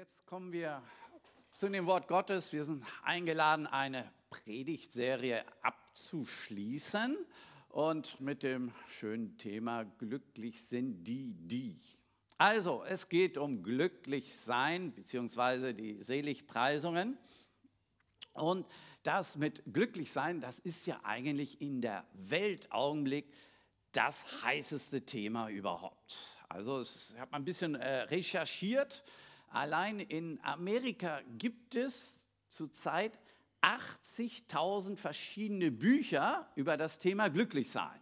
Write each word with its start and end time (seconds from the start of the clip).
jetzt 0.00 0.24
kommen 0.24 0.50
wir 0.50 0.82
zu 1.50 1.68
dem 1.68 1.84
Wort 1.84 2.08
Gottes. 2.08 2.54
Wir 2.54 2.64
sind 2.64 2.82
eingeladen, 3.02 3.66
eine 3.66 4.10
Predigtserie 4.30 5.44
abzuschließen 5.60 7.18
und 7.68 8.18
mit 8.18 8.42
dem 8.42 8.72
schönen 8.88 9.36
Thema 9.36 9.84
Glücklich 9.98 10.62
sind 10.62 11.04
die, 11.04 11.34
die. 11.34 11.78
Also, 12.38 12.82
es 12.84 13.10
geht 13.10 13.36
um 13.36 13.62
glücklich 13.62 14.34
sein, 14.34 14.94
beziehungsweise 14.94 15.74
die 15.74 16.02
Seligpreisungen. 16.02 17.18
Und 18.32 18.66
das 19.02 19.36
mit 19.36 19.62
glücklich 19.70 20.10
sein, 20.10 20.40
das 20.40 20.58
ist 20.60 20.86
ja 20.86 20.98
eigentlich 21.02 21.60
in 21.60 21.82
der 21.82 22.06
Weltaugenblick 22.14 23.34
das 23.92 24.24
heißeste 24.44 25.04
Thema 25.04 25.50
überhaupt. 25.50 26.16
Also 26.48 26.80
ich 26.80 27.18
habe 27.18 27.34
ein 27.34 27.44
bisschen 27.44 27.74
äh, 27.74 28.04
recherchiert 28.04 29.04
Allein 29.50 30.00
in 30.00 30.40
Amerika 30.42 31.20
gibt 31.36 31.74
es 31.74 32.26
zurzeit 32.48 33.18
80.000 33.62 34.96
verschiedene 34.96 35.70
Bücher 35.70 36.48
über 36.54 36.76
das 36.76 36.98
Thema 36.98 37.28
Glücklichsein. 37.28 38.00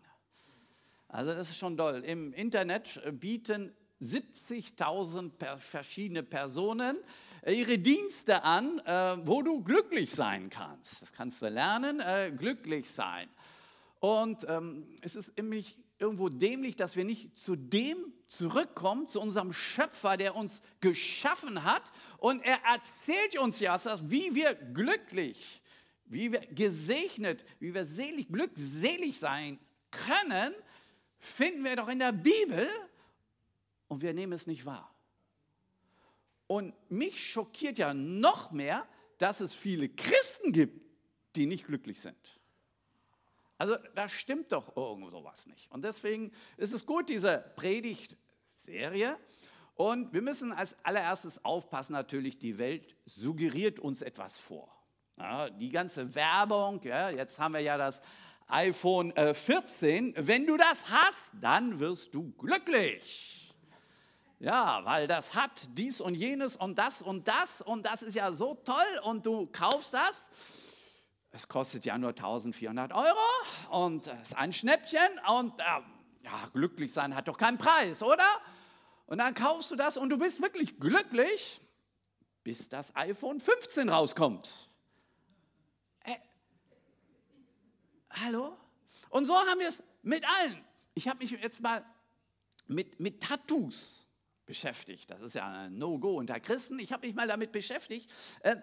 Also 1.08 1.32
das 1.32 1.50
ist 1.50 1.56
schon 1.56 1.76
toll. 1.76 2.04
Im 2.04 2.34
Internet 2.34 3.00
bieten 3.18 3.74
70.000 4.02 5.56
verschiedene 5.56 6.22
Personen 6.22 6.98
ihre 7.46 7.78
Dienste 7.78 8.44
an, 8.44 8.78
äh, 8.80 9.16
wo 9.26 9.42
du 9.42 9.62
glücklich 9.64 10.10
sein 10.10 10.50
kannst. 10.50 11.00
Das 11.02 11.12
kannst 11.12 11.40
du 11.42 11.48
lernen, 11.48 12.00
äh, 12.00 12.30
glücklich 12.30 12.90
sein. 12.90 13.28
Und 14.00 14.46
ähm, 14.48 14.86
es 15.00 15.16
ist 15.16 15.36
nämlich 15.36 15.78
irgendwo 15.98 16.28
dämlich, 16.28 16.76
dass 16.76 16.96
wir 16.96 17.04
nicht 17.04 17.36
zu 17.36 17.56
dem 17.56 18.12
zurückkommen, 18.28 19.06
zu 19.06 19.20
unserem 19.20 19.52
Schöpfer, 19.52 20.16
der 20.16 20.36
uns 20.36 20.62
geschaffen 20.80 21.64
hat. 21.64 21.82
Und 22.18 22.44
er 22.44 22.58
erzählt 22.64 23.38
uns 23.38 23.58
ja, 23.60 23.78
wie 24.08 24.34
wir 24.34 24.54
glücklich, 24.54 25.62
wie 26.04 26.32
wir 26.32 26.40
gesegnet, 26.40 27.44
wie 27.58 27.74
wir 27.74 27.84
selig, 27.84 28.28
glückselig 28.28 29.18
sein 29.18 29.58
können, 29.90 30.54
finden 31.18 31.64
wir 31.64 31.76
doch 31.76 31.88
in 31.88 31.98
der 31.98 32.12
Bibel 32.12 32.68
und 33.88 34.02
wir 34.02 34.14
nehmen 34.14 34.32
es 34.32 34.46
nicht 34.46 34.64
wahr. 34.64 34.94
Und 36.46 36.74
mich 36.90 37.30
schockiert 37.30 37.78
ja 37.78 37.92
noch 37.92 38.52
mehr, 38.52 38.86
dass 39.18 39.40
es 39.40 39.52
viele 39.52 39.88
Christen 39.88 40.52
gibt, 40.52 40.80
die 41.36 41.46
nicht 41.46 41.66
glücklich 41.66 42.00
sind. 42.00 42.37
Also 43.58 43.76
da 43.94 44.08
stimmt 44.08 44.52
doch 44.52 44.76
irgendwo 44.76 45.10
sowas 45.10 45.46
nicht. 45.46 45.70
Und 45.72 45.82
deswegen 45.82 46.32
ist 46.56 46.72
es 46.72 46.86
gut, 46.86 47.08
diese 47.08 47.52
Predigtserie. 47.56 49.16
Und 49.74 50.12
wir 50.12 50.22
müssen 50.22 50.52
als 50.52 50.76
allererstes 50.84 51.44
aufpassen, 51.44 51.92
natürlich, 51.92 52.38
die 52.38 52.56
Welt 52.58 52.96
suggeriert 53.04 53.78
uns 53.80 54.00
etwas 54.00 54.38
vor. 54.38 54.72
Ja, 55.18 55.50
die 55.50 55.70
ganze 55.70 56.14
Werbung, 56.14 56.80
ja, 56.84 57.10
jetzt 57.10 57.38
haben 57.40 57.54
wir 57.54 57.60
ja 57.60 57.76
das 57.76 58.00
iPhone 58.46 59.12
14. 59.12 60.14
Äh, 60.14 60.26
Wenn 60.26 60.46
du 60.46 60.56
das 60.56 60.88
hast, 60.88 61.32
dann 61.40 61.80
wirst 61.80 62.14
du 62.14 62.32
glücklich. 62.32 63.54
Ja, 64.40 64.84
weil 64.84 65.08
das 65.08 65.34
hat 65.34 65.68
dies 65.72 66.00
und 66.00 66.14
jenes 66.14 66.54
und 66.54 66.78
das 66.78 67.02
und 67.02 67.26
das 67.26 67.60
und 67.60 67.84
das 67.84 68.02
ist 68.02 68.14
ja 68.14 68.30
so 68.30 68.54
toll 68.54 69.00
und 69.02 69.26
du 69.26 69.46
kaufst 69.46 69.94
das 69.94 70.24
es 71.30 71.48
kostet 71.48 71.84
ja 71.84 71.98
nur 71.98 72.10
1400 72.10 72.92
Euro 72.92 73.84
und 73.84 74.06
es 74.06 74.28
ist 74.28 74.36
ein 74.36 74.52
Schnäppchen 74.52 75.20
und 75.28 75.58
äh, 75.60 75.64
ja, 76.24 76.48
glücklich 76.52 76.92
sein 76.92 77.14
hat 77.14 77.28
doch 77.28 77.36
keinen 77.36 77.58
Preis, 77.58 78.02
oder? 78.02 78.26
Und 79.06 79.18
dann 79.18 79.34
kaufst 79.34 79.70
du 79.70 79.76
das 79.76 79.96
und 79.96 80.10
du 80.10 80.18
bist 80.18 80.42
wirklich 80.42 80.78
glücklich, 80.78 81.60
bis 82.44 82.68
das 82.68 82.94
iPhone 82.96 83.40
15 83.40 83.88
rauskommt. 83.88 84.50
Äh, 86.04 86.16
hallo? 88.10 88.56
Und 89.10 89.24
so 89.24 89.34
haben 89.34 89.60
wir 89.60 89.68
es 89.68 89.82
mit 90.02 90.24
allen. 90.28 90.64
Ich 90.94 91.08
habe 91.08 91.18
mich 91.18 91.30
jetzt 91.30 91.60
mal 91.60 91.84
mit, 92.66 93.00
mit 93.00 93.22
Tattoos 93.22 94.06
beschäftigt. 94.44 95.10
Das 95.10 95.20
ist 95.20 95.34
ja 95.34 95.46
ein 95.46 95.78
No-Go 95.78 96.18
unter 96.18 96.40
Christen. 96.40 96.78
Ich 96.78 96.92
habe 96.92 97.06
mich 97.06 97.14
mal 97.14 97.26
damit 97.26 97.52
beschäftigt. 97.52 98.10
Äh, 98.40 98.56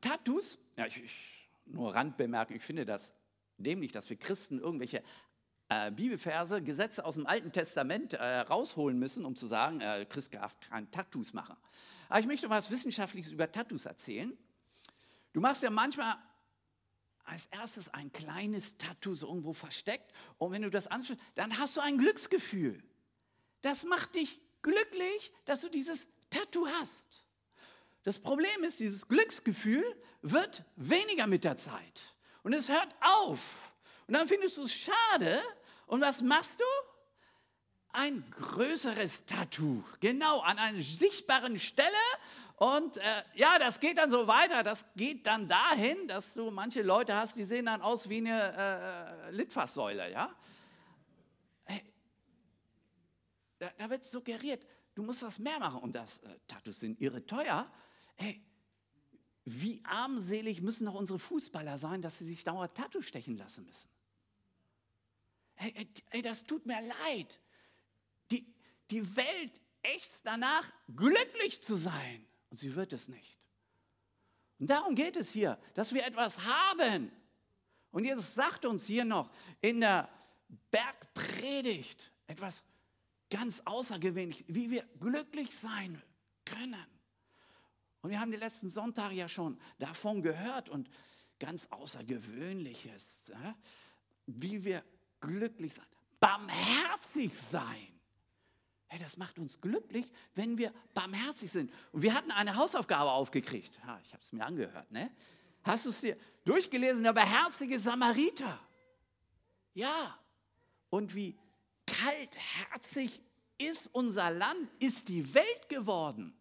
Tattoos, 0.00 0.58
ja, 0.76 0.86
ich, 0.86 1.02
ich 1.02 1.37
nur 1.70 1.94
Randbemerkung, 1.94 2.56
ich 2.56 2.62
finde 2.62 2.84
das 2.84 3.12
dämlich, 3.58 3.92
dass 3.92 4.08
wir 4.08 4.16
Christen 4.16 4.58
irgendwelche 4.58 5.02
äh, 5.68 5.90
Bibelverse, 5.90 6.62
Gesetze 6.62 7.04
aus 7.04 7.16
dem 7.16 7.26
Alten 7.26 7.52
Testament 7.52 8.14
äh, 8.14 8.40
rausholen 8.40 8.98
müssen, 8.98 9.24
um 9.24 9.36
zu 9.36 9.46
sagen, 9.46 9.80
äh, 9.80 10.06
Christ 10.08 10.34
darf 10.34 10.58
keine 10.60 10.90
Tattoos 10.90 11.32
machen. 11.32 11.56
Aber 12.08 12.20
ich 12.20 12.26
möchte 12.26 12.48
was 12.48 12.70
Wissenschaftliches 12.70 13.32
über 13.32 13.50
Tattoos 13.50 13.84
erzählen. 13.84 14.36
Du 15.32 15.40
machst 15.40 15.62
ja 15.62 15.70
manchmal 15.70 16.16
als 17.24 17.46
erstes 17.50 17.92
ein 17.92 18.10
kleines 18.12 18.78
Tattoo 18.78 19.14
so 19.14 19.26
irgendwo 19.26 19.52
versteckt 19.52 20.10
und 20.38 20.52
wenn 20.52 20.62
du 20.62 20.70
das 20.70 20.86
anschaust, 20.86 21.20
dann 21.34 21.58
hast 21.58 21.76
du 21.76 21.80
ein 21.80 21.98
Glücksgefühl. 21.98 22.82
Das 23.60 23.84
macht 23.84 24.14
dich 24.14 24.40
glücklich, 24.62 25.32
dass 25.44 25.60
du 25.60 25.68
dieses 25.68 26.06
Tattoo 26.30 26.66
hast. 26.66 27.24
Das 28.08 28.18
Problem 28.18 28.64
ist, 28.64 28.80
dieses 28.80 29.06
Glücksgefühl 29.06 29.84
wird 30.22 30.64
weniger 30.76 31.26
mit 31.26 31.44
der 31.44 31.58
Zeit. 31.58 32.16
Und 32.42 32.54
es 32.54 32.70
hört 32.70 32.88
auf. 33.02 33.74
Und 34.06 34.14
dann 34.14 34.26
findest 34.26 34.56
du 34.56 34.62
es 34.62 34.72
schade. 34.72 35.42
Und 35.86 36.00
was 36.00 36.22
machst 36.22 36.58
du? 36.58 36.64
Ein 37.92 38.24
größeres 38.30 39.26
Tattoo, 39.26 39.84
genau 40.00 40.40
an 40.40 40.58
einer 40.58 40.80
sichtbaren 40.80 41.58
Stelle. 41.58 41.90
Und 42.56 42.96
äh, 42.96 43.02
ja, 43.34 43.58
das 43.58 43.78
geht 43.78 43.98
dann 43.98 44.08
so 44.08 44.26
weiter. 44.26 44.62
Das 44.62 44.86
geht 44.96 45.26
dann 45.26 45.46
dahin, 45.46 46.08
dass 46.08 46.32
du 46.32 46.50
manche 46.50 46.80
Leute 46.80 47.14
hast, 47.14 47.36
die 47.36 47.44
sehen 47.44 47.66
dann 47.66 47.82
aus 47.82 48.08
wie 48.08 48.26
eine 48.26 49.26
äh, 49.28 49.30
Litfaßsäule. 49.32 50.10
Ja? 50.12 50.34
Hey, 51.64 51.84
da, 53.58 53.70
da 53.76 53.90
wird 53.90 54.02
suggeriert, 54.02 54.64
du 54.94 55.02
musst 55.02 55.22
was 55.22 55.38
mehr 55.38 55.58
machen. 55.58 55.82
Und 55.82 55.94
das 55.94 56.20
äh, 56.20 56.38
Tattoos 56.46 56.80
sind 56.80 56.98
irre 57.02 57.26
teuer. 57.26 57.70
Hey, 58.18 58.42
wie 59.44 59.80
armselig 59.84 60.60
müssen 60.60 60.86
doch 60.86 60.94
unsere 60.94 61.18
Fußballer 61.18 61.78
sein, 61.78 62.02
dass 62.02 62.18
sie 62.18 62.26
sich 62.26 62.44
dauernd 62.44 62.74
Tattoo 62.74 63.00
stechen 63.00 63.36
lassen 63.36 63.64
müssen. 63.64 63.88
Hey, 65.54 65.88
hey, 66.10 66.22
das 66.22 66.44
tut 66.44 66.66
mir 66.66 66.80
leid. 66.80 67.40
Die, 68.30 68.46
die 68.90 69.16
Welt 69.16 69.60
ächzt 69.82 70.20
danach, 70.24 70.70
glücklich 70.94 71.62
zu 71.62 71.76
sein. 71.76 72.26
Und 72.50 72.58
sie 72.58 72.74
wird 72.74 72.92
es 72.92 73.08
nicht. 73.08 73.38
Und 74.58 74.68
darum 74.68 74.94
geht 74.94 75.16
es 75.16 75.30
hier, 75.30 75.58
dass 75.74 75.94
wir 75.94 76.04
etwas 76.04 76.44
haben. 76.44 77.10
Und 77.90 78.04
Jesus 78.04 78.34
sagt 78.34 78.64
uns 78.64 78.86
hier 78.86 79.04
noch 79.04 79.30
in 79.60 79.80
der 79.80 80.08
Bergpredigt 80.70 82.10
etwas 82.26 82.62
ganz 83.30 83.60
Außergewöhnliches, 83.64 84.44
wie 84.48 84.70
wir 84.70 84.82
glücklich 85.00 85.54
sein 85.54 86.02
können. 86.44 86.97
Und 88.00 88.10
wir 88.10 88.20
haben 88.20 88.30
die 88.30 88.36
letzten 88.36 88.68
Sonntage 88.68 89.14
ja 89.14 89.28
schon 89.28 89.58
davon 89.78 90.22
gehört 90.22 90.68
und 90.68 90.88
ganz 91.38 91.66
Außergewöhnliches, 91.70 93.32
wie 94.26 94.64
wir 94.64 94.84
glücklich 95.20 95.74
sein, 95.74 95.86
barmherzig 96.20 97.34
sein. 97.34 97.88
Hey, 98.86 98.98
das 98.98 99.16
macht 99.18 99.38
uns 99.38 99.60
glücklich, 99.60 100.10
wenn 100.34 100.56
wir 100.56 100.72
barmherzig 100.94 101.50
sind. 101.50 101.70
Und 101.92 102.02
wir 102.02 102.14
hatten 102.14 102.30
eine 102.30 102.56
Hausaufgabe 102.56 103.10
aufgekriegt. 103.10 103.78
Ja, 103.86 104.00
ich 104.02 104.12
habe 104.12 104.22
es 104.22 104.32
mir 104.32 104.46
angehört. 104.46 104.90
Ne? 104.90 105.10
Hast 105.62 105.84
du 105.84 105.90
es 105.90 106.00
dir 106.00 106.16
durchgelesen? 106.44 107.02
Der 107.02 107.12
barmherzige 107.12 107.78
Samariter. 107.78 108.58
Ja. 109.74 110.18
Und 110.88 111.14
wie 111.14 111.36
kaltherzig 111.84 113.22
ist 113.58 113.88
unser 113.92 114.30
Land, 114.30 114.70
ist 114.78 115.08
die 115.08 115.34
Welt 115.34 115.68
geworden. 115.68 116.37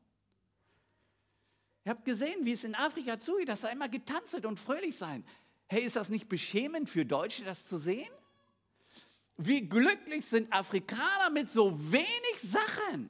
Ihr 1.87 1.91
habt 1.91 2.03
gesehen, 2.03 2.43
wie 2.43 2.51
es 2.51 2.65
in 2.65 2.75
Afrika 2.75 3.17
zugeht, 3.17 3.47
dass 3.47 3.61
da 3.61 3.69
immer 3.69 3.87
getanzt 3.87 4.33
wird 4.33 4.45
und 4.45 4.59
fröhlich 4.59 4.97
sein. 4.97 5.23
Hey, 5.67 5.85
ist 5.85 5.95
das 5.95 6.09
nicht 6.09 6.27
beschämend 6.27 6.89
für 6.89 7.05
Deutsche, 7.05 7.45
das 7.45 7.65
zu 7.65 7.77
sehen? 7.77 8.11
Wie 9.37 9.61
glücklich 9.61 10.25
sind 10.25 10.51
Afrikaner 10.51 11.29
mit 11.29 11.47
so 11.47 11.71
wenig 11.93 12.41
Sachen? 12.41 13.09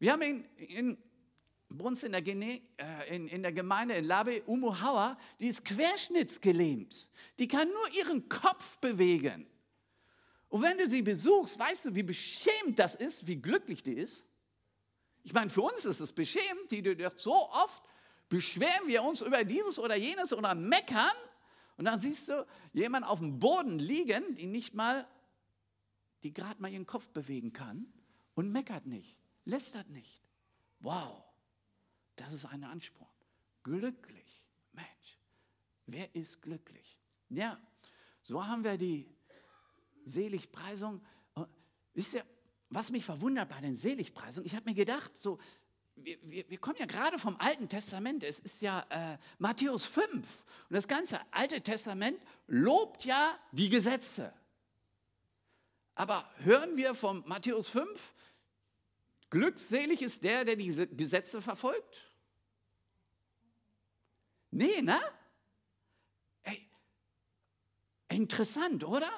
Wir 0.00 0.10
haben 0.10 0.22
in, 0.22 0.44
in 0.56 0.98
bei 1.68 1.92
in 2.02 2.10
der, 2.10 2.22
Gene, 2.22 2.60
äh, 2.76 3.14
in, 3.14 3.28
in 3.28 3.42
der 3.42 3.52
Gemeinde 3.52 3.94
in 3.94 4.06
Labe 4.06 4.42
Umuhawa, 4.46 5.16
die 5.38 5.46
ist 5.46 5.64
querschnittsgelähmt. 5.64 7.08
Die 7.38 7.46
kann 7.46 7.68
nur 7.68 7.94
ihren 7.94 8.28
Kopf 8.28 8.78
bewegen. 8.78 9.46
Und 10.48 10.62
wenn 10.62 10.76
du 10.76 10.88
sie 10.88 11.02
besuchst, 11.02 11.56
weißt 11.56 11.84
du, 11.84 11.94
wie 11.94 12.02
beschämt 12.02 12.80
das 12.80 12.96
ist, 12.96 13.28
wie 13.28 13.36
glücklich 13.36 13.84
die 13.84 13.92
ist? 13.92 14.24
Ich 15.22 15.32
meine, 15.32 15.50
für 15.50 15.62
uns 15.62 15.84
ist 15.84 16.00
es 16.00 16.12
beschämend, 16.12 16.70
die 16.70 17.08
so 17.16 17.34
oft 17.34 17.84
beschweren 18.28 18.86
wir 18.86 19.02
uns 19.02 19.20
über 19.20 19.44
dieses 19.44 19.78
oder 19.78 19.96
jenes 19.96 20.32
oder 20.32 20.54
meckern 20.54 21.10
und 21.76 21.84
dann 21.84 21.98
siehst 21.98 22.28
du 22.28 22.46
jemanden 22.72 23.08
auf 23.08 23.18
dem 23.18 23.38
Boden 23.38 23.78
liegen, 23.78 24.34
die 24.34 24.46
nicht 24.46 24.74
mal, 24.74 25.06
die 26.22 26.32
gerade 26.32 26.60
mal 26.60 26.70
ihren 26.70 26.86
Kopf 26.86 27.08
bewegen 27.08 27.52
kann 27.52 27.92
und 28.34 28.52
meckert 28.52 28.86
nicht, 28.86 29.18
lästert 29.44 29.90
nicht. 29.90 30.22
Wow, 30.80 31.22
das 32.16 32.32
ist 32.32 32.44
ein 32.46 32.64
Ansporn. 32.64 33.10
Glücklich, 33.62 34.44
Mensch, 34.72 35.18
wer 35.86 36.14
ist 36.14 36.40
glücklich? 36.40 36.98
Ja, 37.28 37.60
so 38.22 38.46
haben 38.46 38.64
wir 38.64 38.78
die 38.78 39.06
Seligpreisung. 40.04 41.04
Wisst 41.94 42.14
ihr, 42.14 42.24
was 42.70 42.90
mich 42.90 43.04
verwundert 43.04 43.48
bei 43.48 43.60
den 43.60 43.74
Seligpreisungen, 43.74 44.46
ich 44.46 44.54
habe 44.54 44.68
mir 44.70 44.74
gedacht, 44.74 45.10
so, 45.16 45.38
wir, 45.96 46.18
wir, 46.22 46.48
wir, 46.48 46.58
kommen 46.58 46.76
ja 46.78 46.86
gerade 46.86 47.18
vom 47.18 47.36
Alten 47.38 47.68
Testament, 47.68 48.24
es 48.24 48.38
ist 48.38 48.62
ja 48.62 48.86
äh, 48.88 49.18
Matthäus 49.38 49.84
5 49.84 50.06
und 50.14 50.74
das 50.74 50.88
ganze 50.88 51.20
Alte 51.30 51.60
Testament 51.60 52.18
lobt 52.46 53.04
ja 53.04 53.38
die 53.52 53.68
Gesetze. 53.68 54.32
Aber 55.94 56.30
hören 56.38 56.76
wir 56.76 56.94
vom 56.94 57.22
Matthäus 57.26 57.68
5, 57.68 58.14
glückselig 59.28 60.00
ist 60.00 60.22
der, 60.22 60.44
der 60.44 60.56
diese 60.56 60.86
Gesetze 60.86 61.42
verfolgt? 61.42 62.10
Nee, 64.52 64.80
ne? 64.80 65.00
Ey, 66.42 66.68
interessant, 68.08 68.84
oder? 68.84 69.10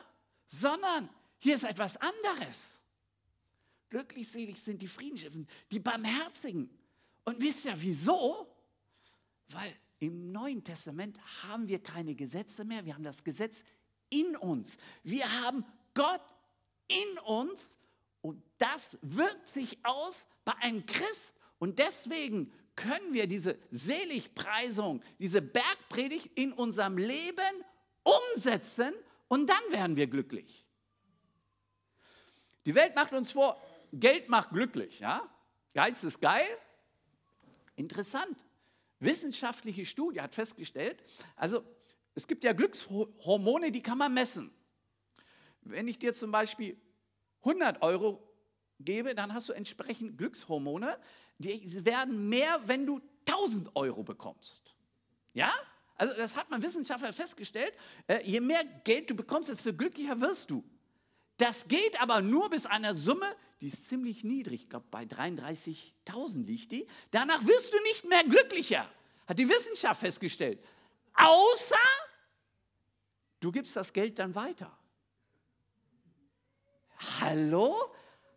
Sondern 0.46 1.08
hier 1.38 1.54
ist 1.54 1.64
etwas 1.64 1.96
anderes. 1.98 2.71
Glücklich 3.92 4.26
sind 4.30 4.80
die 4.80 4.88
Friedensstiften, 4.88 5.46
die 5.70 5.78
Barmherzigen. 5.78 6.70
Und 7.24 7.42
wisst 7.42 7.66
ihr 7.66 7.74
wieso? 7.76 8.46
Weil 9.50 9.76
im 9.98 10.32
Neuen 10.32 10.64
Testament 10.64 11.18
haben 11.42 11.68
wir 11.68 11.78
keine 11.78 12.14
Gesetze 12.14 12.64
mehr, 12.64 12.86
wir 12.86 12.94
haben 12.94 13.04
das 13.04 13.22
Gesetz 13.22 13.62
in 14.08 14.34
uns. 14.34 14.78
Wir 15.02 15.30
haben 15.42 15.66
Gott 15.92 16.22
in 16.88 17.18
uns 17.18 17.68
und 18.22 18.42
das 18.56 18.96
wirkt 19.02 19.48
sich 19.48 19.84
aus 19.84 20.26
bei 20.46 20.54
einem 20.62 20.86
Christ. 20.86 21.34
Und 21.58 21.78
deswegen 21.78 22.50
können 22.74 23.12
wir 23.12 23.26
diese 23.26 23.58
Seligpreisung, 23.70 25.02
diese 25.18 25.42
Bergpredigt 25.42 26.30
in 26.34 26.54
unserem 26.54 26.96
Leben 26.96 27.62
umsetzen 28.04 28.94
und 29.28 29.50
dann 29.50 29.62
werden 29.70 29.96
wir 29.96 30.06
glücklich. 30.06 30.64
Die 32.64 32.74
Welt 32.74 32.94
macht 32.94 33.12
uns 33.12 33.30
vor, 33.30 33.60
Geld 33.92 34.28
macht 34.28 34.50
glücklich. 34.50 35.00
Ja? 35.00 35.28
Geiz 35.74 36.02
ist 36.02 36.20
geil. 36.20 36.46
Interessant. 37.76 38.42
Wissenschaftliche 39.00 39.84
Studie 39.84 40.20
hat 40.20 40.34
festgestellt, 40.34 41.02
also 41.34 41.64
es 42.14 42.28
gibt 42.28 42.44
ja 42.44 42.52
Glückshormone, 42.52 43.72
die 43.72 43.82
kann 43.82 43.98
man 43.98 44.12
messen. 44.12 44.52
Wenn 45.62 45.88
ich 45.88 45.98
dir 45.98 46.12
zum 46.12 46.30
Beispiel 46.30 46.76
100 47.42 47.82
Euro 47.82 48.22
gebe, 48.78 49.14
dann 49.14 49.32
hast 49.32 49.48
du 49.48 49.52
entsprechend 49.52 50.18
Glückshormone. 50.18 50.98
Die 51.38 51.84
werden 51.84 52.28
mehr, 52.28 52.60
wenn 52.66 52.86
du 52.86 53.00
1000 53.26 53.74
Euro 53.74 54.02
bekommst. 54.02 54.76
Ja? 55.32 55.52
Also 55.96 56.14
das 56.14 56.36
hat 56.36 56.50
man 56.50 56.62
Wissenschaftler 56.62 57.12
festgestellt. 57.12 57.72
Äh, 58.06 58.22
je 58.24 58.40
mehr 58.40 58.64
Geld 58.84 59.10
du 59.10 59.14
bekommst, 59.14 59.50
desto 59.50 59.72
glücklicher 59.72 60.20
wirst 60.20 60.50
du. 60.50 60.64
Das 61.36 61.66
geht 61.66 62.00
aber 62.00 62.22
nur 62.22 62.50
bis 62.50 62.66
einer 62.66 62.94
Summe, 62.94 63.34
die 63.60 63.68
ist 63.68 63.88
ziemlich 63.88 64.24
niedrig. 64.24 64.62
Ich 64.62 64.70
glaube, 64.70 64.86
bei 64.90 65.04
33.000 65.04 66.44
liegt 66.44 66.72
die. 66.72 66.86
Danach 67.10 67.46
wirst 67.46 67.72
du 67.72 67.80
nicht 67.82 68.04
mehr 68.04 68.24
glücklicher, 68.24 68.90
hat 69.26 69.38
die 69.38 69.48
Wissenschaft 69.48 70.00
festgestellt. 70.00 70.62
Außer 71.14 71.76
du 73.40 73.52
gibst 73.52 73.76
das 73.76 73.92
Geld 73.92 74.18
dann 74.18 74.34
weiter. 74.34 74.76
Hallo? 77.20 77.76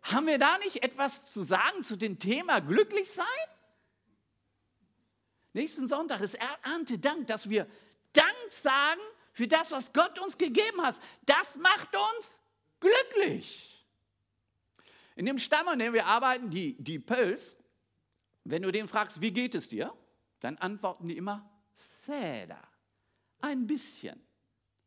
Haben 0.02 0.26
wir 0.28 0.38
da 0.38 0.58
nicht 0.58 0.82
etwas 0.82 1.26
zu 1.26 1.42
sagen 1.42 1.82
zu 1.82 1.96
dem 1.96 2.18
Thema 2.18 2.60
glücklich 2.60 3.10
sein? 3.10 3.26
Nächsten 5.52 5.88
Sonntag 5.88 6.20
ist 6.20 6.36
Erntedank, 6.62 7.26
dass 7.26 7.48
wir 7.48 7.66
Dank 8.12 8.52
sagen 8.62 9.00
für 9.32 9.48
das, 9.48 9.72
was 9.72 9.92
Gott 9.92 10.18
uns 10.18 10.38
gegeben 10.38 10.80
hat. 10.82 11.00
Das 11.24 11.56
macht 11.56 11.88
uns 11.94 12.30
glücklich. 12.80 13.84
In 15.14 15.26
dem 15.26 15.38
Stamm, 15.38 15.68
an 15.68 15.78
dem 15.78 15.92
wir 15.92 16.06
arbeiten, 16.06 16.50
die, 16.50 16.76
die 16.82 16.98
Pöls, 16.98 17.56
wenn 18.44 18.62
du 18.62 18.70
den 18.70 18.86
fragst, 18.86 19.20
wie 19.20 19.32
geht 19.32 19.54
es 19.54 19.68
dir, 19.68 19.92
dann 20.40 20.58
antworten 20.58 21.08
die 21.08 21.16
immer, 21.16 21.50
Säder, 22.04 22.62
ein 23.40 23.66
bisschen. 23.66 24.20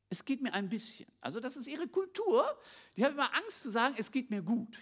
Es 0.09 0.23
geht 0.25 0.41
mir 0.41 0.53
ein 0.53 0.69
bisschen. 0.69 1.11
Also 1.21 1.39
das 1.39 1.57
ist 1.57 1.67
ihre 1.67 1.87
Kultur. 1.87 2.57
Die 2.95 3.05
haben 3.05 3.13
immer 3.13 3.33
Angst 3.35 3.61
zu 3.61 3.71
sagen, 3.71 3.95
es 3.97 4.11
geht 4.11 4.29
mir 4.29 4.41
gut. 4.41 4.77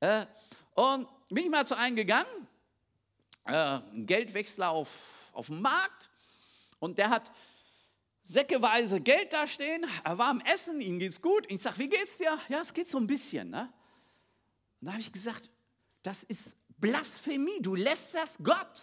Ja? 0.00 0.22
Äh, 0.22 0.26
und 0.74 1.08
bin 1.28 1.44
ich 1.44 1.50
mal 1.50 1.66
zu 1.66 1.76
einem 1.76 1.96
gegangen, 1.96 2.48
äh, 3.44 3.80
Geldwechsler 3.94 4.70
auf, 4.70 5.30
auf 5.32 5.46
dem 5.46 5.62
Markt, 5.62 6.10
und 6.78 6.98
der 6.98 7.08
hat 7.08 7.30
säckeweise 8.24 9.00
Geld 9.00 9.32
da 9.32 9.46
stehen, 9.46 9.86
er 10.02 10.18
war 10.18 10.28
am 10.28 10.40
Essen, 10.40 10.80
ihm 10.80 10.98
geht's 10.98 11.20
gut. 11.20 11.46
Ich 11.48 11.62
sage, 11.62 11.78
wie 11.78 11.88
geht's 11.88 12.16
dir? 12.16 12.38
Ja, 12.48 12.60
es 12.60 12.72
geht 12.72 12.88
so 12.88 12.98
ein 12.98 13.06
bisschen. 13.06 13.50
Ne? 13.50 13.72
Und 14.80 14.86
da 14.86 14.92
habe 14.92 15.00
ich 15.00 15.12
gesagt, 15.12 15.50
das 16.02 16.24
ist 16.24 16.56
Blasphemie, 16.78 17.60
du 17.60 17.74
lässt 17.74 18.14
das 18.14 18.36
Gott. 18.42 18.82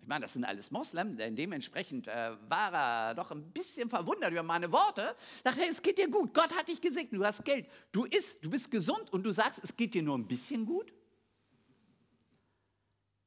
Ich 0.00 0.06
meine, 0.06 0.22
das 0.24 0.32
sind 0.32 0.44
alles 0.44 0.70
Moslem, 0.70 1.16
denn 1.16 1.36
dementsprechend 1.36 2.08
äh, 2.08 2.32
war 2.48 2.72
er 2.72 3.14
doch 3.14 3.30
ein 3.30 3.52
bisschen 3.52 3.88
verwundert 3.90 4.32
über 4.32 4.42
meine 4.42 4.72
Worte. 4.72 5.14
Dachte, 5.44 5.60
hey, 5.60 5.68
es 5.68 5.82
geht 5.82 5.98
dir 5.98 6.08
gut, 6.08 6.32
Gott 6.32 6.56
hat 6.56 6.68
dich 6.68 6.80
gesegnet, 6.80 7.20
du 7.20 7.24
hast 7.24 7.44
Geld, 7.44 7.68
du 7.92 8.04
isst, 8.06 8.42
du 8.44 8.50
bist 8.50 8.70
gesund 8.70 9.12
und 9.12 9.22
du 9.22 9.32
sagst, 9.32 9.60
es 9.62 9.76
geht 9.76 9.94
dir 9.94 10.02
nur 10.02 10.16
ein 10.16 10.26
bisschen 10.26 10.64
gut? 10.64 10.92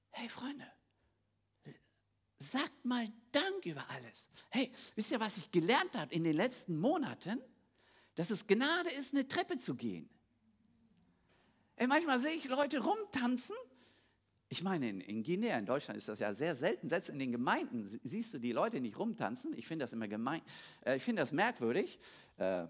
Hey 0.09 0.29
Freunde, 0.29 0.65
sagt 2.49 2.85
mal 2.85 3.05
Dank 3.31 3.65
über 3.65 3.89
alles. 3.89 4.27
Hey, 4.49 4.71
wisst 4.95 5.11
ihr, 5.11 5.19
was 5.19 5.37
ich 5.37 5.51
gelernt 5.51 5.97
habe 5.97 6.13
in 6.13 6.23
den 6.23 6.35
letzten 6.35 6.79
Monaten? 6.79 7.41
Dass 8.15 8.29
es 8.29 8.45
Gnade 8.45 8.91
ist, 8.91 9.13
eine 9.13 9.27
Treppe 9.27 9.57
zu 9.57 9.75
gehen. 9.75 10.07
Ey, 11.75 11.87
manchmal 11.87 12.19
sehe 12.19 12.33
ich 12.33 12.45
Leute 12.45 12.79
rumtanzen. 12.79 13.55
Ich 14.49 14.61
meine, 14.61 14.87
in, 14.87 15.01
in 15.01 15.23
Guinea, 15.23 15.57
in 15.57 15.65
Deutschland 15.65 15.97
ist 15.97 16.07
das 16.07 16.19
ja 16.19 16.33
sehr 16.35 16.55
selten. 16.55 16.87
Selbst 16.87 17.09
in 17.09 17.17
den 17.17 17.31
Gemeinden 17.31 17.87
siehst 18.03 18.35
du 18.35 18.39
die 18.39 18.51
Leute 18.51 18.79
nicht 18.79 18.99
rumtanzen. 18.99 19.57
Ich 19.57 19.67
finde 19.67 19.83
das 19.83 19.93
immer 19.93 20.07
gemein. 20.07 20.41
Äh, 20.85 20.97
ich 20.97 21.03
finde 21.03 21.23
das 21.23 21.31
merkwürdig. 21.31 21.99
Äh, 22.37 22.67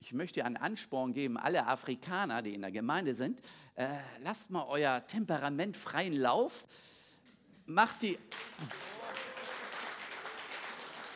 ich 0.00 0.12
möchte 0.12 0.44
einen 0.44 0.56
Ansporn 0.56 1.12
geben, 1.12 1.36
alle 1.36 1.66
Afrikaner, 1.66 2.40
die 2.40 2.54
in 2.54 2.62
der 2.62 2.70
Gemeinde 2.70 3.14
sind, 3.14 3.42
äh, 3.74 3.88
lasst 4.22 4.48
mal 4.48 4.64
euer 4.68 5.06
Temperament 5.06 5.76
freien 5.76 6.14
Lauf 6.14 6.64
macht 7.68 8.02
die. 8.02 8.18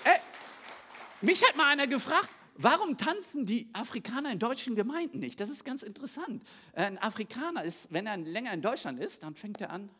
Ey, 0.04 0.21
mich 1.21 1.42
hat 1.42 1.56
mal 1.56 1.66
einer 1.66 1.87
gefragt, 1.87 2.28
warum 2.54 2.97
tanzen 2.97 3.47
die 3.47 3.68
Afrikaner 3.73 4.30
in 4.30 4.38
deutschen 4.38 4.76
Gemeinden 4.76 5.18
nicht? 5.18 5.40
Das 5.40 5.50
ist 5.50 5.64
ganz 5.64 5.82
interessant. 5.82 6.47
Ein 6.75 6.99
Afrikaner 6.99 7.64
ist, 7.64 7.88
wenn 7.90 8.06
er 8.06 8.18
länger 8.18 8.52
in 8.52 8.62
Deutschland 8.62 9.00
ist, 9.00 9.23
dann 9.23 9.35
fängt 9.35 9.61
er 9.61 9.71
an. 9.71 9.90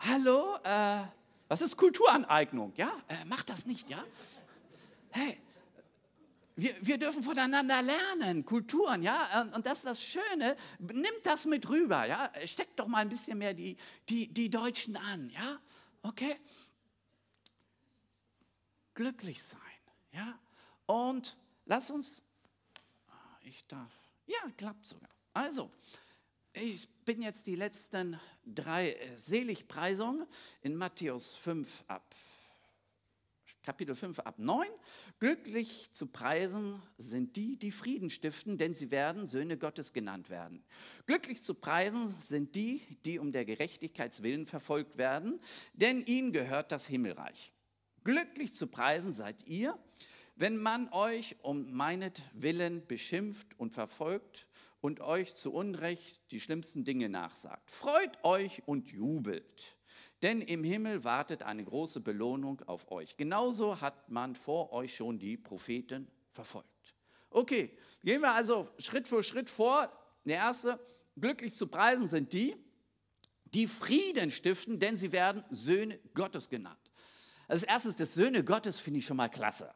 Hallo, 0.00 0.56
äh, 0.62 1.04
was 1.48 1.62
ist 1.62 1.76
Kulturaneignung? 1.76 2.72
Ja, 2.76 2.92
äh, 3.08 3.24
mach 3.24 3.42
das 3.44 3.66
nicht, 3.66 3.88
ja? 3.88 4.04
Hey, 5.10 5.38
wir, 6.56 6.74
wir 6.80 6.98
dürfen 6.98 7.22
voneinander 7.22 7.82
lernen, 7.82 8.44
Kulturen, 8.44 9.02
ja, 9.02 9.42
und 9.54 9.66
das 9.66 9.78
ist 9.78 9.84
das 9.84 10.02
Schöne, 10.02 10.56
nimmt 10.78 11.24
das 11.24 11.44
mit 11.44 11.68
rüber, 11.68 12.06
ja, 12.06 12.32
steckt 12.46 12.78
doch 12.80 12.86
mal 12.86 12.98
ein 12.98 13.10
bisschen 13.10 13.38
mehr 13.38 13.52
die, 13.52 13.76
die, 14.08 14.32
die 14.32 14.48
Deutschen 14.48 14.96
an, 14.96 15.30
ja, 15.30 15.60
okay? 16.02 16.36
Glücklich 18.94 19.42
sein, 19.42 19.60
ja, 20.12 20.38
und 20.86 21.36
lass 21.66 21.90
uns, 21.90 22.22
ah, 23.10 23.38
ich 23.42 23.66
darf, 23.66 23.92
ja, 24.26 24.38
klappt 24.56 24.86
sogar. 24.86 25.10
Also, 25.34 25.70
ich 26.54 26.88
bin 27.04 27.20
jetzt 27.20 27.46
die 27.46 27.54
letzten 27.54 28.18
drei 28.46 28.92
äh, 28.92 29.18
Seligpreisungen 29.18 30.26
in 30.62 30.74
Matthäus 30.74 31.34
5 31.34 31.84
ab 31.86 32.14
Kapitel 33.66 33.96
5 33.96 34.20
ab 34.20 34.38
9. 34.38 34.64
Glücklich 35.18 35.90
zu 35.90 36.06
preisen 36.06 36.80
sind 36.98 37.34
die, 37.34 37.58
die 37.58 37.72
Frieden 37.72 38.10
stiften, 38.10 38.58
denn 38.58 38.74
sie 38.74 38.92
werden 38.92 39.26
Söhne 39.26 39.58
Gottes 39.58 39.92
genannt 39.92 40.30
werden. 40.30 40.62
Glücklich 41.06 41.42
zu 41.42 41.52
preisen 41.52 42.14
sind 42.20 42.54
die, 42.54 42.80
die 43.04 43.18
um 43.18 43.32
der 43.32 43.44
Gerechtigkeitswillen 43.44 44.46
verfolgt 44.46 44.98
werden, 44.98 45.40
denn 45.72 46.00
ihnen 46.02 46.32
gehört 46.32 46.70
das 46.70 46.86
Himmelreich. 46.86 47.52
Glücklich 48.04 48.54
zu 48.54 48.68
preisen 48.68 49.12
seid 49.12 49.44
ihr, 49.48 49.76
wenn 50.36 50.58
man 50.58 50.88
euch 50.92 51.34
um 51.42 51.72
meinetwillen 51.72 52.86
beschimpft 52.86 53.58
und 53.58 53.72
verfolgt 53.72 54.46
und 54.80 55.00
euch 55.00 55.34
zu 55.34 55.52
Unrecht 55.52 56.20
die 56.30 56.40
schlimmsten 56.40 56.84
Dinge 56.84 57.08
nachsagt. 57.08 57.68
Freut 57.68 58.22
euch 58.22 58.62
und 58.66 58.92
jubelt 58.92 59.75
denn 60.22 60.40
im 60.40 60.64
Himmel 60.64 61.04
wartet 61.04 61.42
eine 61.42 61.64
große 61.64 62.00
Belohnung 62.00 62.62
auf 62.66 62.90
euch. 62.90 63.16
Genauso 63.16 63.80
hat 63.80 64.10
man 64.10 64.34
vor 64.34 64.72
euch 64.72 64.94
schon 64.96 65.18
die 65.18 65.36
Propheten 65.36 66.08
verfolgt. 66.30 66.94
Okay, 67.30 67.76
gehen 68.02 68.22
wir 68.22 68.32
also 68.32 68.68
Schritt 68.78 69.08
für 69.08 69.22
Schritt 69.22 69.50
vor. 69.50 69.92
Der 70.24 70.36
erste, 70.36 70.80
glücklich 71.16 71.54
zu 71.54 71.66
preisen 71.66 72.08
sind 72.08 72.32
die, 72.32 72.56
die 73.52 73.66
Frieden 73.66 74.30
stiften, 74.30 74.78
denn 74.78 74.96
sie 74.96 75.12
werden 75.12 75.44
Söhne 75.50 75.98
Gottes 76.14 76.48
genannt. 76.48 76.78
Als 77.48 77.62
erstes, 77.62 77.96
das 77.96 78.14
Söhne 78.14 78.42
Gottes 78.42 78.80
finde 78.80 78.98
ich 78.98 79.06
schon 79.06 79.16
mal 79.16 79.28
klasse. 79.28 79.72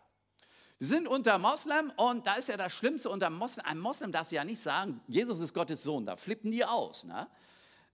Wir 0.79 0.89
sind 0.89 1.07
unter 1.07 1.39
Moslem 1.39 1.93
und 1.97 2.27
da 2.27 2.35
ist 2.35 2.49
ja 2.49 2.57
das 2.57 2.73
Schlimmste 2.73 3.11
unter 3.11 3.29
Moslem. 3.29 3.67
Ein 3.67 3.79
Moslem 3.79 4.13
darf 4.13 4.33
ja 4.33 4.45
nicht 4.45 4.63
sagen, 4.63 5.01
Jesus 5.07 5.41
ist 5.41 5.53
Gottes 5.53 5.83
Sohn, 5.83 6.07
da 6.07 6.17
flippen 6.17 6.51
die 6.51 6.65
aus. 6.65 7.05
Ne? 7.05 7.29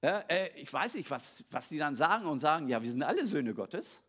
Äh, 0.06 0.50
ich 0.54 0.72
weiß 0.72 0.94
nicht, 0.94 1.10
was, 1.10 1.44
was 1.50 1.68
die 1.68 1.78
dann 1.78 1.96
sagen 1.96 2.26
und 2.26 2.38
sagen, 2.38 2.68
ja, 2.68 2.82
wir 2.82 2.90
sind 2.90 3.02
alle 3.02 3.24
Söhne 3.24 3.54
Gottes. 3.54 4.00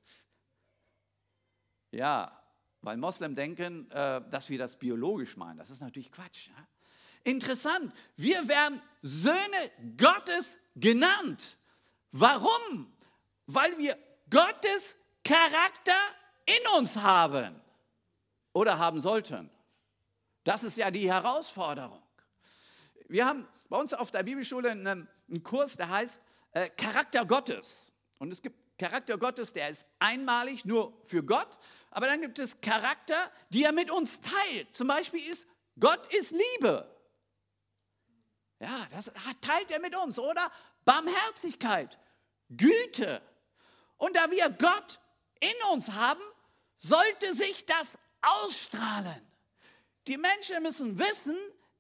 Ja, 1.92 2.38
weil 2.82 2.98
Moslem 2.98 3.36
denken, 3.36 3.90
äh, 3.92 4.22
dass 4.30 4.50
wir 4.50 4.58
das 4.58 4.78
biologisch 4.78 5.36
meinen. 5.38 5.58
Das 5.58 5.70
ist 5.70 5.82
natürlich 5.82 6.12
Quatsch. 6.12 6.50
Ja? 6.50 6.68
Interessant, 7.24 7.94
wir 8.16 8.48
werden 8.48 8.82
Söhne 9.02 9.72
Gottes 9.98 10.58
genannt. 10.76 11.58
Warum? 12.12 12.94
Weil 13.48 13.78
wir 13.78 13.98
Gottes 14.30 14.96
Charakter 15.24 15.98
in 16.46 16.78
uns 16.78 16.96
haben 16.96 17.60
oder 18.54 18.78
haben 18.78 19.00
sollten. 19.00 19.50
Das 20.44 20.64
ist 20.64 20.78
ja 20.78 20.92
die 20.92 21.12
Herausforderung. 21.12 22.02
Wir 23.10 23.26
haben 23.26 23.48
bei 23.70 23.78
uns 23.78 23.94
auf 23.94 24.12
der 24.12 24.24
Bibelschule 24.24 24.72
einen, 24.72 25.08
einen 25.28 25.44
Kurs, 25.44 25.78
der 25.78 25.90
heißt 25.90 26.22
äh, 26.52 26.70
Charakter 26.70 27.26
Gottes. 27.26 27.92
Und 28.20 28.32
es 28.32 28.42
gibt 28.42 28.78
Charakter 28.78 29.18
Gottes, 29.18 29.54
der 29.54 29.70
ist 29.70 29.86
einmalig 30.00 30.66
nur 30.66 30.94
für 31.04 31.24
Gott, 31.24 31.50
aber 31.90 32.06
dann 32.06 32.22
gibt 32.22 32.40
es 32.40 32.62
Charakter, 32.62 33.32
die 33.50 33.64
er 33.64 33.72
mit 33.72 33.90
uns 33.90 34.20
teilt. 34.20 34.74
Zum 34.76 34.88
Beispiel 34.88 35.26
ist 35.28 35.48
Gott 35.80 36.12
ist 36.14 36.32
Liebe. 36.32 36.90
Ja, 38.60 38.88
das 38.92 39.12
teilt 39.42 39.70
er 39.72 39.80
mit 39.80 39.96
uns, 39.96 40.18
oder? 40.18 40.52
Barmherzigkeit, 40.86 42.00
Güte. 42.50 43.22
Und 43.98 44.16
da 44.16 44.32
wir 44.32 44.50
Gott 44.50 45.00
in 45.40 45.72
uns 45.72 45.92
haben, 45.92 46.22
sollte 46.78 47.34
sich 47.34 47.66
das 47.66 47.98
ausstrahlen. 48.22 49.22
Die 50.08 50.18
Menschen 50.18 50.62
müssen 50.64 50.98
wissen, 50.98 51.36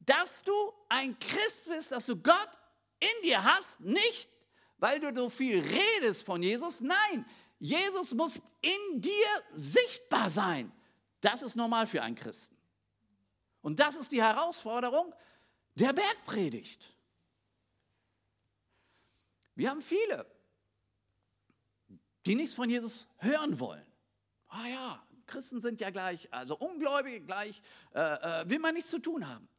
dass 0.07 0.41
du 0.41 0.73
ein 0.89 1.19
Christ 1.19 1.65
bist, 1.65 1.91
dass 1.91 2.07
du 2.07 2.15
Gott 2.15 2.49
in 2.99 3.23
dir 3.23 3.43
hast, 3.43 3.79
nicht 3.79 4.29
weil 4.79 4.99
du 4.99 5.13
so 5.13 5.29
viel 5.29 5.59
redest 5.59 6.23
von 6.23 6.41
Jesus. 6.41 6.81
Nein, 6.81 7.25
Jesus 7.59 8.13
muss 8.13 8.41
in 8.61 9.01
dir 9.01 9.43
sichtbar 9.53 10.29
sein. 10.29 10.71
Das 11.21 11.41
ist 11.41 11.55
normal 11.55 11.87
für 11.87 12.01
einen 12.01 12.15
Christen. 12.15 12.55
Und 13.61 13.79
das 13.79 13.95
ist 13.95 14.11
die 14.11 14.21
Herausforderung 14.21 15.13
der 15.75 15.93
Bergpredigt. 15.93 16.93
Wir 19.55 19.71
haben 19.71 19.81
viele, 19.81 20.25
die 22.25 22.35
nichts 22.35 22.53
von 22.53 22.69
Jesus 22.69 23.07
hören 23.17 23.59
wollen. 23.59 23.85
Ah 24.47 24.67
ja, 24.67 25.07
Christen 25.25 25.59
sind 25.59 25.79
ja 25.79 25.89
gleich, 25.89 26.31
also 26.31 26.55
Ungläubige 26.57 27.21
gleich, 27.21 27.61
äh, 27.93 27.99
äh, 28.41 28.49
will 28.49 28.59
man 28.59 28.75
nichts 28.75 28.91
zu 28.91 28.99
tun 28.99 29.27
haben. 29.27 29.49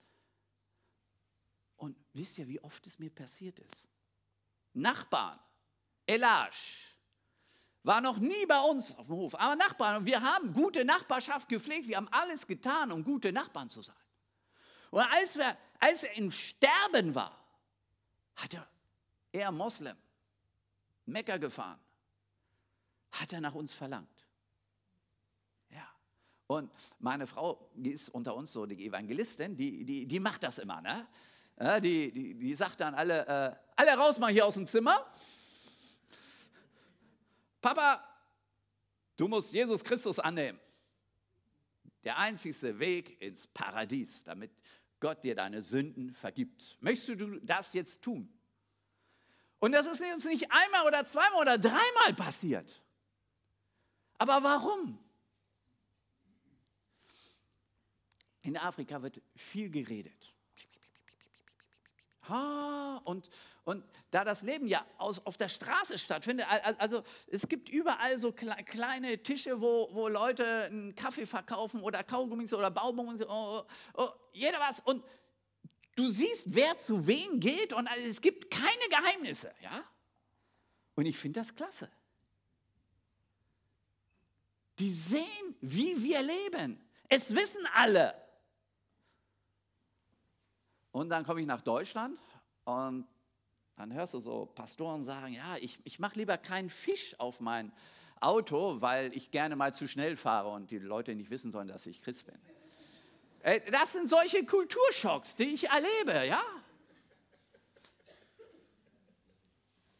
Wisst 2.18 2.37
ihr, 2.38 2.48
wie 2.48 2.60
oft 2.64 2.84
es 2.84 2.98
mir 2.98 3.10
passiert 3.10 3.60
ist? 3.60 3.87
Nachbarn, 4.72 5.38
Elasch, 6.04 6.96
war 7.84 8.00
noch 8.00 8.18
nie 8.18 8.44
bei 8.44 8.58
uns 8.58 8.92
auf 8.96 9.06
dem 9.06 9.14
Hof, 9.14 9.37
aber 9.37 9.54
Nachbarn. 9.54 9.98
Und 9.98 10.04
wir 10.04 10.20
haben 10.20 10.52
gute 10.52 10.84
Nachbarschaft 10.84 11.48
gepflegt, 11.48 11.87
wir 11.87 11.96
haben 11.96 12.08
alles 12.08 12.44
getan, 12.44 12.90
um 12.90 13.04
gute 13.04 13.32
Nachbarn 13.32 13.68
zu 13.68 13.82
sein. 13.82 13.94
Und 14.90 15.02
als, 15.02 15.37
wir, 15.37 15.56
als 15.78 16.02
er 16.02 16.16
im 16.16 16.32
Sterben 16.32 17.14
war, 17.14 17.38
hat 18.34 18.52
er, 18.52 18.66
er 19.30 19.52
Moslem, 19.52 19.96
Mekka 21.06 21.37
gefahren, 21.37 21.78
hat 23.12 23.32
er 23.32 23.40
nach 23.40 23.54
uns 23.54 23.72
verlangt. 23.72 24.26
Ja. 25.70 25.88
Und 26.48 26.72
meine 26.98 27.28
Frau, 27.28 27.70
die 27.75 27.92
ist 27.92 28.08
unter 28.08 28.34
uns 28.34 28.50
so 28.50 28.66
die 28.66 28.87
Evangelistin, 28.87 29.56
die, 29.56 29.84
die, 29.84 30.04
die 30.04 30.18
macht 30.18 30.42
das 30.42 30.58
immer. 30.58 30.80
Ne? 30.80 31.06
Ja, 31.60 31.80
die, 31.80 32.12
die, 32.12 32.34
die 32.34 32.54
sagt 32.54 32.80
dann 32.80 32.94
alle, 32.94 33.26
äh, 33.26 33.56
alle 33.74 33.96
raus 33.96 34.18
mal 34.18 34.30
hier 34.30 34.46
aus 34.46 34.54
dem 34.54 34.66
Zimmer. 34.66 35.12
Papa, 37.60 38.04
du 39.16 39.26
musst 39.26 39.52
Jesus 39.52 39.82
Christus 39.82 40.18
annehmen. 40.20 40.60
Der 42.04 42.16
einzigste 42.16 42.78
Weg 42.78 43.20
ins 43.20 43.48
Paradies, 43.48 44.22
damit 44.22 44.52
Gott 45.00 45.24
dir 45.24 45.34
deine 45.34 45.62
Sünden 45.62 46.14
vergibt. 46.14 46.76
Möchtest 46.80 47.20
du 47.20 47.40
das 47.40 47.72
jetzt 47.72 48.02
tun? 48.02 48.32
Und 49.58 49.72
das 49.72 49.86
ist 49.86 50.00
uns 50.00 50.24
nicht 50.24 50.50
einmal 50.50 50.86
oder 50.86 51.04
zweimal 51.04 51.40
oder 51.40 51.58
dreimal 51.58 52.14
passiert. 52.14 52.80
Aber 54.16 54.42
warum? 54.44 54.98
In 58.42 58.56
Afrika 58.56 59.02
wird 59.02 59.20
viel 59.34 59.70
geredet. 59.70 60.32
Und, 63.04 63.28
und 63.64 63.85
da 64.11 64.25
das 64.25 64.42
Leben 64.42 64.66
ja 64.66 64.85
aus, 64.99 65.25
auf 65.25 65.37
der 65.37 65.49
Straße 65.49 65.99
stattfindet, 65.99 66.47
also 66.78 67.02
es 67.28 67.49
gibt 67.49 67.68
überall 67.68 68.18
so 68.18 68.32
kleine 68.32 69.23
Tische, 69.23 69.61
wo, 69.61 69.88
wo 69.92 70.08
Leute 70.08 70.64
einen 70.64 70.94
Kaffee 70.94 71.26
verkaufen 71.26 71.80
oder 71.80 72.02
Kaugummis 72.04 72.52
oder 72.52 72.70
Baubomben, 72.70 73.23
oh, 73.25 73.61
oh, 73.61 73.64
oh, 73.94 74.08
jeder 74.32 74.61
was. 74.61 74.80
Und 74.80 75.04
du 75.97 76.11
siehst, 76.11 76.44
wer 76.47 76.76
zu 76.76 77.06
wem 77.06 77.40
geht 77.40 77.73
und 77.73 77.88
es 78.06 78.20
gibt 78.20 78.50
keine 78.50 78.88
Geheimnisse. 78.90 79.52
Ja? 79.62 79.85
Und 80.94 81.06
ich 81.06 81.16
finde 81.16 81.40
das 81.40 81.54
klasse. 81.54 81.90
Die 84.78 84.92
sehen, 84.92 85.56
wie 85.61 86.02
wir 86.02 86.23
leben. 86.23 86.80
Es 87.08 87.35
wissen 87.35 87.66
alle. 87.75 88.14
Und 90.92 91.11
dann 91.11 91.25
komme 91.25 91.40
ich 91.40 91.47
nach 91.47 91.62
Deutschland 91.62 92.18
und 92.64 93.07
dann 93.76 93.92
hörst 93.92 94.14
du 94.14 94.18
so 94.18 94.47
Pastoren 94.47 95.04
sagen, 95.04 95.33
ja, 95.33 95.57
ich, 95.61 95.78
ich 95.85 95.99
mache 95.99 96.18
lieber 96.18 96.37
keinen 96.37 96.71
Fisch 96.71 97.14
auf 97.18 97.40
mein 97.40 97.73
Auto, 98.21 98.80
weil 98.80 99.14
ich 99.14 99.30
gerne 99.30 99.54
mal 99.54 99.73
zu 99.73 99.87
schnell 99.87 100.16
fahre 100.16 100.49
und 100.49 100.71
die 100.71 100.78
Leute 100.78 101.14
nicht 101.14 101.30
wissen 101.30 101.52
sollen, 101.52 101.68
dass 101.68 101.87
ich 101.87 102.02
Christ 102.02 102.26
bin. 102.26 102.38
Äh, 103.42 103.71
das 103.71 103.92
sind 103.92 104.09
solche 104.09 104.45
Kulturschocks, 104.45 105.37
die 105.37 105.45
ich 105.45 105.68
erlebe, 105.68 106.26
ja. 106.26 106.42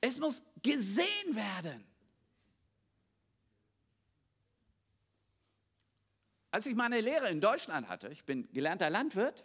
Es 0.01 0.19
muss 0.19 0.43
gesehen 0.63 1.35
werden. 1.35 1.85
Als 6.51 6.67
ich 6.67 6.75
meine 6.75 7.01
Lehre 7.01 7.29
in 7.31 7.41
Deutschland 7.41 7.89
hatte, 7.89 8.09
ich 8.09 8.25
bin 8.25 8.51
gelernter 8.53 8.91
Landwirt, 8.91 9.45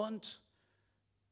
und 0.00 0.42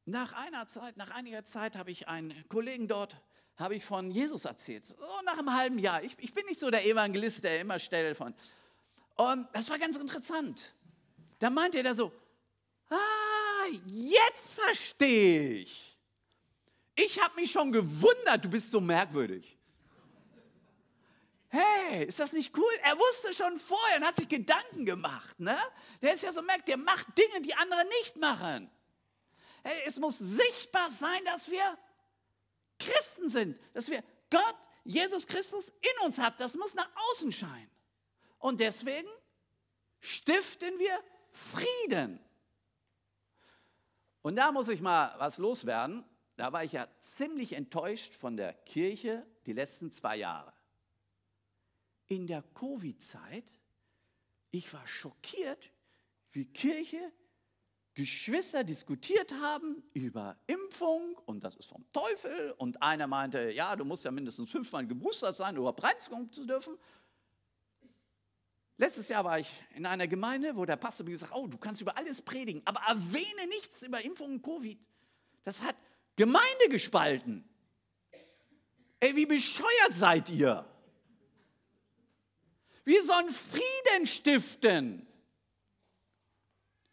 nach 0.05 0.33
einer 0.33 0.67
Zeit, 0.67 0.97
nach 0.97 1.11
einiger 1.11 1.43
Zeit 1.43 1.75
habe 1.75 1.91
ich 1.91 2.07
einen 2.07 2.47
Kollegen 2.49 2.87
dort, 2.87 3.15
habe 3.57 3.75
ich 3.75 3.83
von 3.83 4.11
Jesus 4.11 4.45
erzählt. 4.45 4.85
So 4.85 4.95
nach 5.25 5.37
einem 5.37 5.53
halben 5.53 5.79
Jahr. 5.79 6.03
Ich, 6.03 6.15
ich 6.19 6.33
bin 6.33 6.45
nicht 6.45 6.59
so 6.59 6.69
der 6.69 6.85
Evangelist, 6.85 7.43
der 7.43 7.59
immer 7.61 7.77
stellt 7.79 8.17
von. 8.17 8.33
Und 9.15 9.47
das 9.53 9.69
war 9.69 9.77
ganz 9.77 9.97
interessant. 9.97 10.73
Da 11.39 11.49
meinte 11.49 11.81
er 11.81 11.93
so, 11.93 12.11
ah, 12.89 13.65
jetzt 13.87 14.53
verstehe 14.53 15.61
ich. 15.61 15.97
Ich 16.95 17.21
habe 17.21 17.35
mich 17.35 17.51
schon 17.51 17.71
gewundert, 17.71 18.45
du 18.45 18.49
bist 18.49 18.71
so 18.71 18.79
merkwürdig. 18.79 19.58
Hey, 21.49 22.05
ist 22.05 22.19
das 22.19 22.31
nicht 22.31 22.55
cool? 22.55 22.71
Er 22.83 22.97
wusste 22.97 23.33
schon 23.33 23.59
vorher 23.59 23.97
und 23.97 24.05
hat 24.05 24.15
sich 24.15 24.27
Gedanken 24.27 24.85
gemacht. 24.85 25.39
Ne? 25.39 25.57
Der 26.01 26.13
ist 26.13 26.21
ja 26.21 26.31
so 26.31 26.43
merkt, 26.43 26.67
der 26.67 26.77
macht 26.77 27.17
Dinge, 27.17 27.41
die 27.41 27.55
andere 27.55 27.85
nicht 27.99 28.17
machen. 28.17 28.69
Hey, 29.63 29.81
es 29.87 29.97
muss 29.97 30.19
sichtbar 30.19 30.91
sein, 30.91 31.25
dass 31.25 31.49
wir 31.49 31.77
Christen 32.77 33.29
sind, 33.29 33.59
dass 33.73 33.89
wir 33.89 34.03
Gott, 34.29 34.55
Jesus 34.83 35.25
Christus 35.25 35.69
in 35.69 36.05
uns 36.05 36.19
haben. 36.19 36.35
Das 36.37 36.53
muss 36.53 36.75
nach 36.75 36.89
außen 37.11 37.31
scheinen. 37.31 37.69
Und 38.37 38.59
deswegen 38.59 39.09
stiften 39.99 40.77
wir 40.77 41.03
Frieden. 41.31 42.19
Und 44.21 44.35
da 44.35 44.51
muss 44.51 44.67
ich 44.67 44.81
mal 44.81 45.15
was 45.17 45.39
loswerden. 45.39 46.05
Da 46.37 46.53
war 46.53 46.63
ich 46.63 46.73
ja 46.73 46.87
ziemlich 47.17 47.53
enttäuscht 47.53 48.13
von 48.13 48.37
der 48.37 48.53
Kirche 48.53 49.25
die 49.47 49.53
letzten 49.53 49.91
zwei 49.91 50.15
Jahre 50.15 50.53
in 52.09 52.27
der 52.27 52.43
Covid-Zeit, 52.53 53.45
ich 54.51 54.73
war 54.73 54.85
schockiert, 54.85 55.71
wie 56.31 56.45
Kirche, 56.45 57.13
Geschwister 57.93 58.63
diskutiert 58.63 59.31
haben 59.33 59.83
über 59.93 60.37
Impfung 60.47 61.15
und 61.25 61.43
das 61.43 61.55
ist 61.55 61.67
vom 61.67 61.85
Teufel. 61.91 62.53
Und 62.57 62.81
einer 62.81 63.07
meinte, 63.07 63.51
ja, 63.51 63.75
du 63.75 63.83
musst 63.83 64.05
ja 64.05 64.11
mindestens 64.11 64.49
fünfmal 64.49 64.87
geboostert 64.87 65.37
sein, 65.37 65.55
um 65.55 65.61
überhaupt 65.61 65.83
reinkommen 65.83 66.31
zu 66.31 66.45
dürfen. 66.45 66.77
Letztes 68.77 69.09
Jahr 69.09 69.25
war 69.25 69.39
ich 69.39 69.51
in 69.75 69.85
einer 69.85 70.07
Gemeinde, 70.07 70.55
wo 70.55 70.65
der 70.65 70.77
Pastor 70.77 71.05
mir 71.05 71.11
gesagt 71.11 71.33
hat, 71.33 71.37
oh, 71.37 71.47
du 71.47 71.57
kannst 71.57 71.81
über 71.81 71.97
alles 71.97 72.21
predigen, 72.21 72.61
aber 72.63 72.79
erwähne 72.87 73.47
nichts 73.49 73.83
über 73.83 74.01
Impfung 74.01 74.35
und 74.35 74.41
Covid. 74.41 74.79
Das 75.43 75.61
hat 75.61 75.75
Gemeinde 76.15 76.69
gespalten. 76.69 77.43
Ey, 79.01 79.15
wie 79.15 79.25
bescheuert 79.25 79.91
seid 79.91 80.29
ihr? 80.29 80.65
Wir 82.85 83.03
sollen 83.03 83.29
Frieden 83.29 84.07
stiften. 84.07 85.07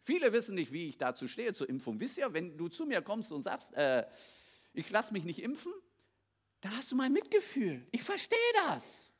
Viele 0.03 0.31
wissen 0.31 0.55
nicht, 0.55 0.71
wie 0.71 0.87
ich 0.87 0.97
dazu 0.97 1.27
stehe 1.27 1.53
zur 1.53 1.67
Impfung. 1.67 1.99
Wisst 1.99 2.17
ihr, 2.17 2.31
wenn 2.33 2.57
du 2.57 2.69
zu 2.69 2.85
mir 2.85 3.01
kommst 3.01 3.31
und 3.31 3.41
sagst, 3.41 3.73
äh, 3.73 4.05
ich 4.73 4.89
lasse 4.89 5.11
mich 5.11 5.25
nicht 5.25 5.41
impfen, 5.41 5.73
da 6.61 6.69
hast 6.69 6.91
du 6.91 6.95
mein 6.95 7.11
Mitgefühl. 7.11 7.85
Ich 7.91 8.03
verstehe 8.03 8.37
das. 8.67 9.11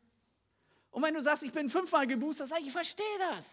Und 0.92 1.04
wenn 1.04 1.14
du 1.14 1.22
sagst, 1.22 1.44
ich 1.44 1.52
bin 1.52 1.70
fünfmal 1.70 2.08
geboostert, 2.08 2.48
sage 2.48 2.62
ich, 2.62 2.68
ich 2.68 2.74
verstehe 2.74 3.20
das. 3.20 3.50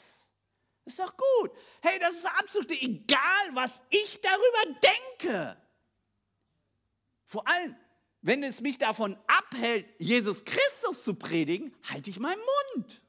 Ist 0.84 0.98
doch 0.98 1.14
gut. 1.16 1.50
Hey, 1.82 1.98
das 1.98 2.14
ist 2.14 2.26
absolut 2.26 2.70
egal, 2.70 3.48
was 3.52 3.80
ich 3.90 4.20
darüber 4.20 4.80
denke. 5.18 5.56
Vor 7.24 7.46
allem, 7.48 7.74
wenn 8.20 8.42
es 8.42 8.60
mich 8.60 8.78
davon 8.78 9.18
abhält, 9.26 9.86
Jesus 9.98 10.44
Christus 10.44 11.02
zu 11.02 11.14
predigen, 11.14 11.74
halte 11.90 12.10
ich 12.10 12.20
meinen 12.20 12.40
Mund. 12.74 13.02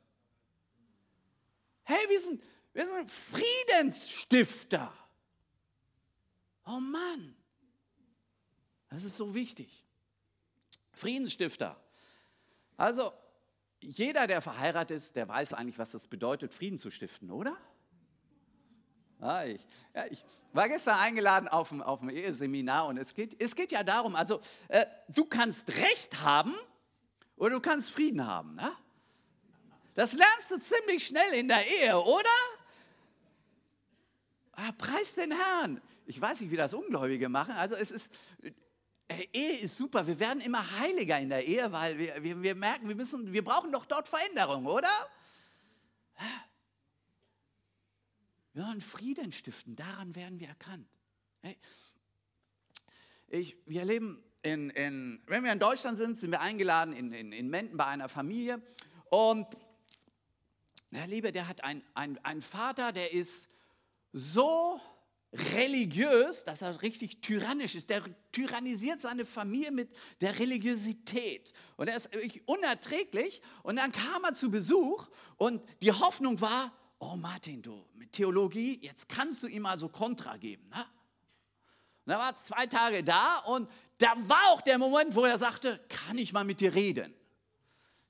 Hey, 1.86 2.10
wir 2.10 2.20
sind, 2.20 2.44
wir 2.74 2.88
sind 2.88 3.10
Friedensstifter. 3.10 4.92
Oh 6.65 6.80
Mann, 6.80 7.36
das 8.89 9.04
ist 9.04 9.18
so 9.18 9.36
wichtig. 9.36 9.86
Friedensstifter. 10.92 11.80
Also, 12.75 13.13
jeder, 13.82 14.25
der 14.25 14.42
verheiratet 14.42 14.98
ist, 14.98 15.15
der 15.15 15.27
weiß 15.27 15.54
eigentlich, 15.54 15.77
was 15.77 15.92
das 15.92 16.08
bedeutet, 16.08 16.54
Frieden 16.54 16.80
zu 16.80 16.89
stiften, 16.89 17.30
oder? 17.30 17.56
Ja, 19.22 19.46
ich, 19.46 19.65
ja, 19.94 20.06
ich, 20.10 20.25
war 20.54 20.68
gestern 20.68 20.98
eingeladen 20.98 21.48
auf 21.48 21.72
ein, 21.72 21.84
auf 21.84 22.01
ein 22.01 22.10
Eheseminar 22.10 22.88
und 22.88 22.98
es 22.98 23.13
geht, 23.13 23.39
es 23.42 23.56
geht 23.56 23.72
ja 23.72 23.84
darum, 23.84 24.15
also 24.15 24.42
äh, 24.70 24.86
du 25.10 25.25
kannst 25.25 25.70
Recht 25.70 26.22
haben 26.22 26.54
oder 27.36 27.51
du 27.51 27.60
kannst 27.62 27.92
Frieden 27.92 28.25
haben. 28.25 28.56
Ne? 28.56 28.72
Das 29.95 30.11
lernst 30.13 30.51
du 30.51 30.59
ziemlich 30.59 31.07
schnell 31.07 31.33
in 31.33 31.47
der 31.47 31.65
Ehe, 31.65 31.97
oder? 31.97 32.29
Ah, 34.51 34.71
preis 34.73 35.13
den 35.15 35.31
Herrn. 35.31 35.81
Ich 36.05 36.19
weiß 36.19 36.41
nicht, 36.41 36.51
wie 36.51 36.57
das 36.57 36.73
Ungläubige 36.73 37.29
machen. 37.29 37.53
Also 37.55 37.75
es 37.75 37.91
ist, 37.91 38.11
äh, 39.07 39.27
Ehe 39.31 39.57
ist 39.59 39.77
super. 39.77 40.05
Wir 40.05 40.19
werden 40.19 40.41
immer 40.41 40.79
heiliger 40.79 41.19
in 41.19 41.29
der 41.29 41.47
Ehe, 41.47 41.71
weil 41.71 41.97
wir, 41.97 42.21
wir, 42.21 42.43
wir 42.43 42.55
merken, 42.55 42.87
wir, 42.87 42.95
müssen, 42.95 43.31
wir 43.31 43.43
brauchen 43.43 43.71
doch 43.71 43.85
dort 43.85 44.07
Veränderung, 44.07 44.65
oder? 44.65 44.89
Wir 48.53 48.65
wollen 48.65 48.81
Frieden 48.81 49.31
stiften, 49.31 49.75
daran 49.75 50.15
werden 50.15 50.39
wir 50.39 50.49
erkannt. 50.49 50.87
Ich, 53.27 53.57
wir 53.65 53.85
leben 53.85 54.23
in, 54.41 54.69
in, 54.71 55.21
wenn 55.25 55.43
wir 55.43 55.51
in 55.51 55.59
Deutschland 55.59 55.97
sind, 55.97 56.17
sind 56.17 56.31
wir 56.31 56.41
eingeladen 56.41 56.93
in, 56.93 57.11
in, 57.11 57.31
in 57.31 57.49
Menden 57.49 57.77
bei 57.77 57.85
einer 57.85 58.09
Familie. 58.09 58.61
Und 59.09 59.47
der 60.95 61.07
Liebe, 61.07 61.31
der 61.31 61.47
hat 61.47 61.63
einen 61.63 61.83
ein 61.93 62.41
Vater, 62.41 62.91
der 62.91 63.13
ist 63.13 63.47
so 64.11 64.79
religiös, 65.53 66.43
dass 66.43 66.61
er 66.61 66.81
richtig 66.81 67.21
tyrannisch 67.21 67.75
ist. 67.75 67.89
Der 67.89 68.01
tyrannisiert 68.31 68.99
seine 68.99 69.25
Familie 69.25 69.71
mit 69.71 69.89
der 70.21 70.37
Religiosität. 70.39 71.53
Und 71.77 71.87
er 71.87 71.97
ist 71.97 72.11
wirklich 72.13 72.47
unerträglich. 72.47 73.41
Und 73.63 73.77
dann 73.77 73.91
kam 73.91 74.23
er 74.23 74.33
zu 74.33 74.49
Besuch 74.49 75.07
und 75.37 75.61
die 75.81 75.91
Hoffnung 75.91 76.39
war, 76.41 76.71
oh 76.99 77.15
Martin, 77.15 77.61
du 77.61 77.85
mit 77.93 78.13
Theologie, 78.13 78.79
jetzt 78.81 79.09
kannst 79.09 79.43
du 79.43 79.47
ihm 79.47 79.63
mal 79.63 79.77
so 79.77 79.89
Kontra 79.89 80.37
geben. 80.37 80.69
Ne? 80.69 80.85
Und 82.05 82.13
er 82.13 82.19
war 82.19 82.35
zwei 82.35 82.67
Tage 82.67 83.03
da 83.03 83.39
und 83.39 83.69
da 83.97 84.13
war 84.27 84.51
auch 84.51 84.61
der 84.61 84.77
Moment, 84.77 85.15
wo 85.15 85.25
er 85.25 85.37
sagte, 85.37 85.79
kann 85.89 86.17
ich 86.17 86.33
mal 86.33 86.43
mit 86.43 86.59
dir 86.59 86.73
reden? 86.73 87.13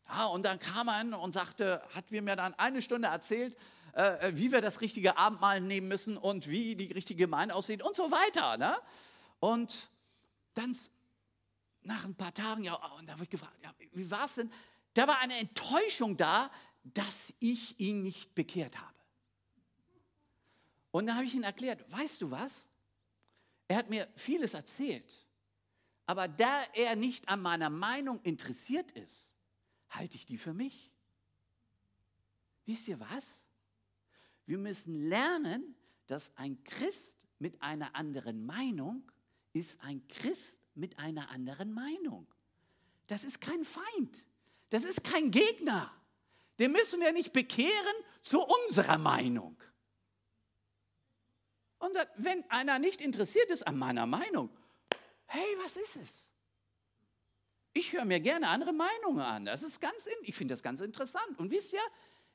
Ja, 0.08 0.26
und 0.26 0.44
dann 0.44 0.60
kam 0.60 0.88
er 0.88 1.20
und 1.20 1.32
sagte, 1.32 1.82
hat 1.94 2.12
mir 2.12 2.36
dann 2.36 2.54
eine 2.56 2.82
Stunde 2.82 3.08
erzählt, 3.08 3.58
äh, 3.94 4.32
wie 4.36 4.52
wir 4.52 4.62
das 4.62 4.82
richtige 4.82 5.18
Abendmahl 5.18 5.62
nehmen 5.62 5.88
müssen 5.88 6.18
und 6.18 6.48
wie 6.48 6.76
die 6.76 6.92
richtige 6.92 7.24
Gemeinde 7.24 7.56
aussieht 7.56 7.82
und 7.82 7.96
so 7.96 8.12
weiter. 8.12 8.58
Ne? 8.58 8.78
Und 9.40 9.90
dann 10.54 10.76
nach 11.82 12.06
ein 12.06 12.16
paar 12.16 12.34
Tagen, 12.34 12.64
ja, 12.64 12.76
und 12.98 13.08
da 13.08 13.14
habe 13.14 13.24
ich 13.24 13.30
gefragt, 13.30 13.58
ja, 13.64 13.74
wie 13.94 14.10
war 14.10 14.26
es 14.26 14.36
denn? 14.36 14.52
Da 14.94 15.08
war 15.08 15.20
eine 15.20 15.38
Enttäuschung 15.38 16.18
da, 16.18 16.52
dass 16.84 17.18
ich 17.40 17.80
ihn 17.80 18.04
nicht 18.04 18.36
bekehrt 18.36 18.78
habe. 18.78 18.94
Und 20.92 21.08
dann 21.08 21.16
habe 21.16 21.26
ich 21.26 21.36
ihm 21.36 21.44
erklärt, 21.44 21.84
weißt 21.92 22.22
du 22.22 22.32
was? 22.32 22.64
Er 23.68 23.78
hat 23.78 23.90
mir 23.90 24.08
vieles 24.16 24.54
erzählt, 24.54 25.12
aber 26.06 26.28
da 26.28 26.64
er 26.74 26.96
nicht 26.96 27.28
an 27.28 27.42
meiner 27.42 27.70
Meinung 27.70 28.22
interessiert 28.22 28.92
ist, 28.92 29.35
halte 29.90 30.16
ich 30.16 30.26
die 30.26 30.38
für 30.38 30.54
mich. 30.54 30.92
Wisst 32.66 32.88
ihr 32.88 33.00
was? 33.00 33.40
Wir 34.46 34.58
müssen 34.58 35.08
lernen, 35.10 35.76
dass 36.08 36.36
ein 36.38 36.64
Christ 36.64 37.18
mit 37.40 37.62
einer 37.62 37.96
anderen 37.96 38.46
Meinung 38.46 39.12
ist 39.54 39.80
ein 39.82 40.08
Christ 40.08 40.60
mit 40.74 41.00
einer 41.00 41.30
anderen 41.30 41.72
Meinung. 41.72 42.28
Das 43.08 43.24
ist 43.24 43.40
kein 43.40 43.64
Feind. 43.64 44.26
Das 44.70 44.84
ist 44.84 45.04
kein 45.04 45.32
Gegner. 45.32 45.92
Den 46.60 46.72
müssen 46.72 47.00
wir 47.00 47.12
nicht 47.14 47.34
bekehren 47.34 47.96
zu 48.22 48.42
unserer 48.42 48.98
Meinung. 48.98 49.58
Und 51.80 51.96
wenn 52.18 52.50
einer 52.50 52.80
nicht 52.80 53.02
interessiert 53.02 53.50
ist 53.50 53.66
an 53.66 53.78
meiner 53.78 54.06
Meinung, 54.06 54.50
hey, 55.28 55.58
was 55.64 55.76
ist 55.76 55.96
es? 55.98 56.25
Ich 57.78 57.92
höre 57.92 58.06
mir 58.06 58.22
gerne 58.22 58.48
andere 58.48 58.72
Meinungen 58.72 59.20
an. 59.20 59.44
Das 59.44 59.62
ist 59.62 59.82
ganz, 59.82 60.06
ich 60.24 60.34
finde 60.34 60.54
das 60.54 60.64
ganz 60.64 60.80
interessant. 60.80 61.38
Und 61.38 61.52
wisst 61.52 61.74
ihr, 61.74 61.82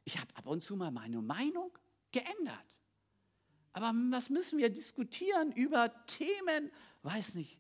ich 0.05 0.19
habe 0.19 0.29
ab 0.37 0.47
und 0.47 0.63
zu 0.63 0.77
mal 0.77 0.91
meine 0.91 1.23
Meinung 1.23 1.73
geändert. 2.13 2.67
Aber 3.73 3.95
was 4.11 4.29
müssen 4.29 4.59
wir 4.59 4.69
diskutieren 4.69 5.51
über 5.53 5.95
Themen? 6.05 6.71
Weiß 7.03 7.35
nicht. 7.37 7.59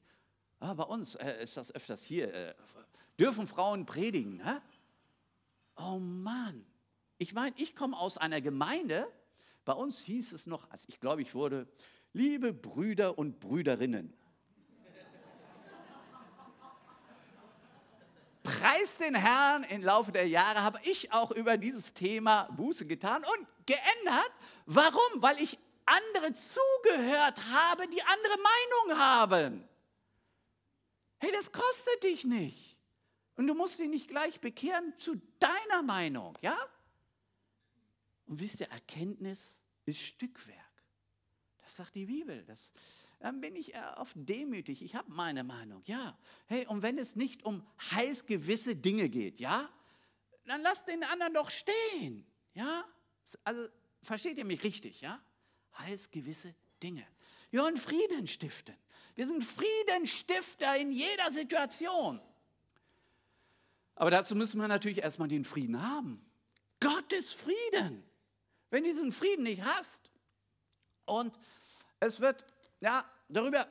Ah, 0.58 0.74
bei 0.74 0.84
uns 0.84 1.14
äh, 1.14 1.42
ist 1.42 1.56
das 1.56 1.74
öfters 1.74 2.02
hier. 2.02 2.34
Äh, 2.34 2.54
dürfen 3.18 3.46
Frauen 3.46 3.86
predigen? 3.86 4.36
Ne? 4.36 4.60
Oh 5.76 5.98
Mann. 5.98 6.66
Ich 7.16 7.32
meine, 7.32 7.56
ich 7.56 7.74
komme 7.74 7.98
aus 7.98 8.18
einer 8.18 8.42
Gemeinde, 8.42 9.10
bei 9.64 9.72
uns 9.72 10.00
hieß 10.00 10.32
es 10.32 10.46
noch, 10.46 10.70
also 10.70 10.84
ich 10.88 11.00
glaube, 11.00 11.22
ich 11.22 11.34
wurde, 11.34 11.66
liebe 12.12 12.52
Brüder 12.52 13.16
und 13.16 13.40
Brüderinnen. 13.40 14.14
Preis 18.60 18.98
den 18.98 19.14
Herrn, 19.14 19.64
im 19.64 19.82
Laufe 19.82 20.12
der 20.12 20.28
Jahre 20.28 20.62
habe 20.62 20.78
ich 20.82 21.10
auch 21.12 21.30
über 21.30 21.56
dieses 21.56 21.94
Thema 21.94 22.42
Buße 22.58 22.84
getan 22.86 23.24
und 23.24 23.46
geändert. 23.64 24.30
Warum? 24.66 25.22
Weil 25.22 25.40
ich 25.40 25.58
andere 25.86 26.34
zugehört 26.34 27.42
habe, 27.46 27.88
die 27.88 28.02
andere 28.02 28.36
Meinung 28.36 28.98
haben. 28.98 29.68
Hey, 31.16 31.32
das 31.32 31.50
kostet 31.50 32.02
dich 32.02 32.26
nicht. 32.26 32.76
Und 33.36 33.46
du 33.46 33.54
musst 33.54 33.78
dich 33.78 33.88
nicht 33.88 34.08
gleich 34.08 34.40
bekehren 34.40 34.92
zu 34.98 35.18
deiner 35.38 35.82
Meinung, 35.82 36.36
ja? 36.42 36.58
Und 38.26 38.40
wisst 38.40 38.60
ihr, 38.60 38.68
Erkenntnis 38.68 39.38
ist 39.86 40.00
Stückwerk. 40.00 40.58
Das 41.62 41.76
sagt 41.76 41.94
die 41.94 42.04
Bibel. 42.04 42.44
Das, 42.44 42.72
dann 43.20 43.40
bin 43.40 43.54
ich 43.54 43.74
oft 43.96 44.14
demütig. 44.16 44.82
Ich 44.82 44.94
habe 44.94 45.12
meine 45.12 45.44
Meinung, 45.44 45.82
ja. 45.84 46.18
Hey, 46.46 46.66
und 46.66 46.82
wenn 46.82 46.98
es 46.98 47.16
nicht 47.16 47.44
um 47.44 47.64
heiß 47.92 48.26
gewisse 48.26 48.74
Dinge 48.74 49.08
geht, 49.08 49.38
ja, 49.38 49.68
dann 50.46 50.62
lasst 50.62 50.88
den 50.88 51.04
anderen 51.04 51.34
doch 51.34 51.50
stehen, 51.50 52.26
ja. 52.54 52.84
Also 53.44 53.68
versteht 54.02 54.38
ihr 54.38 54.44
mich 54.44 54.64
richtig, 54.64 55.02
ja? 55.02 55.22
Heiß 55.78 56.10
gewisse 56.10 56.54
Dinge. 56.82 57.06
Wir 57.50 57.62
wollen 57.62 57.76
Frieden 57.76 58.26
stiften. 58.26 58.74
Wir 59.14 59.26
sind 59.26 59.44
Friedenstifter 59.44 60.76
in 60.76 60.90
jeder 60.90 61.30
Situation. 61.30 62.20
Aber 63.96 64.10
dazu 64.10 64.34
müssen 64.34 64.60
wir 64.60 64.68
natürlich 64.68 64.98
erstmal 64.98 65.28
den 65.28 65.44
Frieden 65.44 65.82
haben. 65.82 66.24
Gottes 66.80 67.32
Frieden. 67.32 68.02
Wenn 68.70 68.84
du 68.84 68.90
diesen 68.90 69.12
Frieden 69.12 69.42
nicht 69.42 69.62
hast 69.62 70.10
und 71.04 71.38
es 71.98 72.20
wird, 72.20 72.46
ja, 72.80 73.08
darüber 73.28 73.70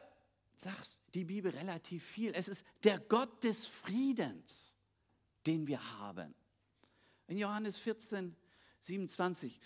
sagt 0.56 0.98
die 1.13 1.24
Bibel 1.24 1.52
relativ 1.52 2.04
viel. 2.04 2.34
Es 2.34 2.48
ist 2.48 2.63
der 2.84 3.00
Gott 3.00 3.43
des 3.43 3.65
Friedens, 3.65 4.76
den 5.45 5.67
wir 5.67 6.00
haben. 6.00 6.34
In 7.28 7.38
Johannes 7.38 7.78
14, 7.78 8.36
27. 8.82 9.60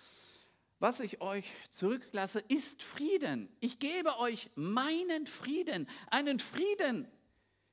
Was 0.79 0.99
ich 0.99 1.21
euch 1.21 1.49
zurücklasse, 1.69 2.39
ist 2.39 2.81
Frieden. 2.83 3.49
Ich 3.59 3.79
gebe 3.79 4.17
euch 4.19 4.49
meinen 4.55 5.27
Frieden, 5.27 5.87
einen 6.07 6.39
Frieden, 6.39 7.07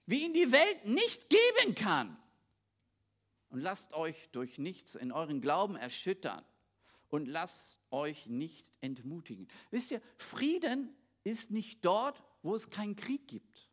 wie 0.07 0.25
ihn 0.25 0.33
die 0.33 0.53
Welt 0.53 0.85
nicht 0.87 1.29
geben 1.29 1.75
kann 1.75 2.17
und 3.51 3.61
lasst 3.61 3.93
euch 3.93 4.29
durch 4.33 4.59
nichts 4.59 4.95
in 4.95 5.13
euren 5.13 5.41
Glauben 5.41 5.77
erschüttern 5.77 6.45
und 7.09 7.27
lasst 7.27 7.81
euch 7.91 8.27
nicht 8.27 8.71
entmutigen. 8.81 9.49
Wisst 9.71 9.91
ihr, 9.91 10.01
Frieden 10.17 10.95
ist 11.25 11.51
nicht 11.51 11.85
dort, 11.85 12.23
wo 12.43 12.55
es 12.55 12.71
keinen 12.71 12.97
Krieg 12.97 13.29
gibt. 13.29 13.71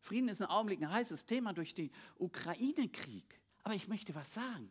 Frieden 0.00 0.28
ist 0.28 0.40
im 0.40 0.46
Augenblick 0.46 0.80
ein 0.80 0.90
heißes 0.90 1.26
Thema 1.26 1.52
durch 1.52 1.74
den 1.74 1.90
Ukraine-Krieg. 2.18 3.40
Aber 3.62 3.74
ich 3.74 3.88
möchte 3.88 4.14
was 4.14 4.32
sagen. 4.32 4.70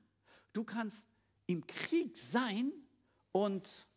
Du 0.54 0.64
kannst 0.64 1.08
im 1.46 1.66
Krieg 1.68 2.18
sein 2.18 2.72
und 3.32 3.88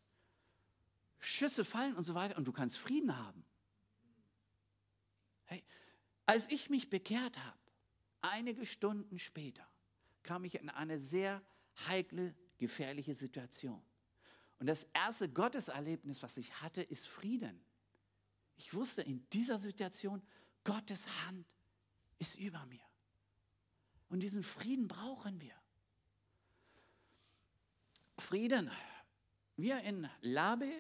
Schüsse 1.19 1.65
fallen 1.65 1.95
und 1.97 2.05
so 2.05 2.15
weiter 2.15 2.37
und 2.37 2.47
du 2.47 2.53
kannst 2.53 2.77
Frieden 2.79 3.17
haben. 3.17 3.45
Hey, 5.45 5.65
als 6.27 6.51
ich 6.51 6.69
mich 6.69 6.91
bekehrt 6.91 7.39
habe, 7.39 7.59
einige 8.21 8.67
Stunden 8.67 9.19
später, 9.19 9.67
kam 10.23 10.45
ich 10.45 10.57
in 10.57 10.69
eine 10.69 10.99
sehr 10.99 11.43
heikle, 11.89 12.35
gefährliche 12.59 13.15
Situation. 13.15 13.83
Und 14.63 14.69
das 14.69 14.87
erste 14.95 15.29
Gotteserlebnis, 15.29 16.23
was 16.23 16.37
ich 16.37 16.63
hatte, 16.63 16.83
ist 16.83 17.09
Frieden. 17.09 17.61
Ich 18.55 18.73
wusste 18.73 19.03
in 19.03 19.29
dieser 19.31 19.59
Situation, 19.59 20.23
Gottes 20.63 21.05
Hand 21.25 21.45
ist 22.21 22.37
über 22.37 22.65
mir. 22.67 22.85
Und 24.09 24.21
diesen 24.21 24.45
Frieden 24.45 24.87
brauchen 24.87 25.41
wir. 25.41 25.57
Frieden. 28.19 28.71
Wir 29.57 29.81
in 29.81 30.09
Labe 30.21 30.71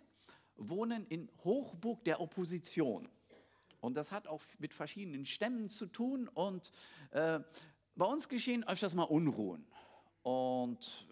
wohnen 0.55 1.05
in 1.09 1.29
Hochburg 1.42 2.05
der 2.05 2.21
Opposition. 2.21 3.09
Und 3.81 3.95
das 3.95 4.12
hat 4.12 4.29
auch 4.29 4.42
mit 4.61 4.75
verschiedenen 4.75 5.27
Stämmen 5.27 5.68
zu 5.68 5.87
tun. 5.87 6.29
Und 6.29 6.71
äh, 7.11 7.40
bei 7.97 8.07
uns 8.07 8.29
geschehen 8.29 8.62
öfters 8.62 8.95
mal 8.95 9.03
Unruhen. 9.03 9.66
Und 10.23 11.09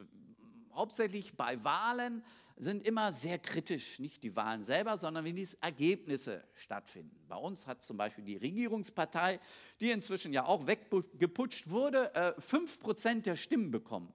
hauptsächlich 0.72 1.36
bei 1.36 1.64
Wahlen 1.64 2.22
sind 2.60 2.86
immer 2.86 3.12
sehr 3.12 3.38
kritisch, 3.38 3.98
nicht 3.98 4.22
die 4.22 4.36
Wahlen 4.36 4.62
selber, 4.62 4.98
sondern 4.98 5.24
wie 5.24 5.32
die 5.32 5.48
Ergebnisse 5.60 6.44
stattfinden. 6.54 7.18
Bei 7.26 7.36
uns 7.36 7.66
hat 7.66 7.82
zum 7.82 7.96
Beispiel 7.96 8.22
die 8.22 8.36
Regierungspartei, 8.36 9.40
die 9.80 9.90
inzwischen 9.90 10.32
ja 10.32 10.44
auch 10.44 10.66
weggeputscht 10.66 11.70
wurde, 11.70 12.14
äh, 12.14 12.40
5% 12.40 13.26
der 13.26 13.36
Stimmen 13.36 13.70
bekommen. 13.70 14.12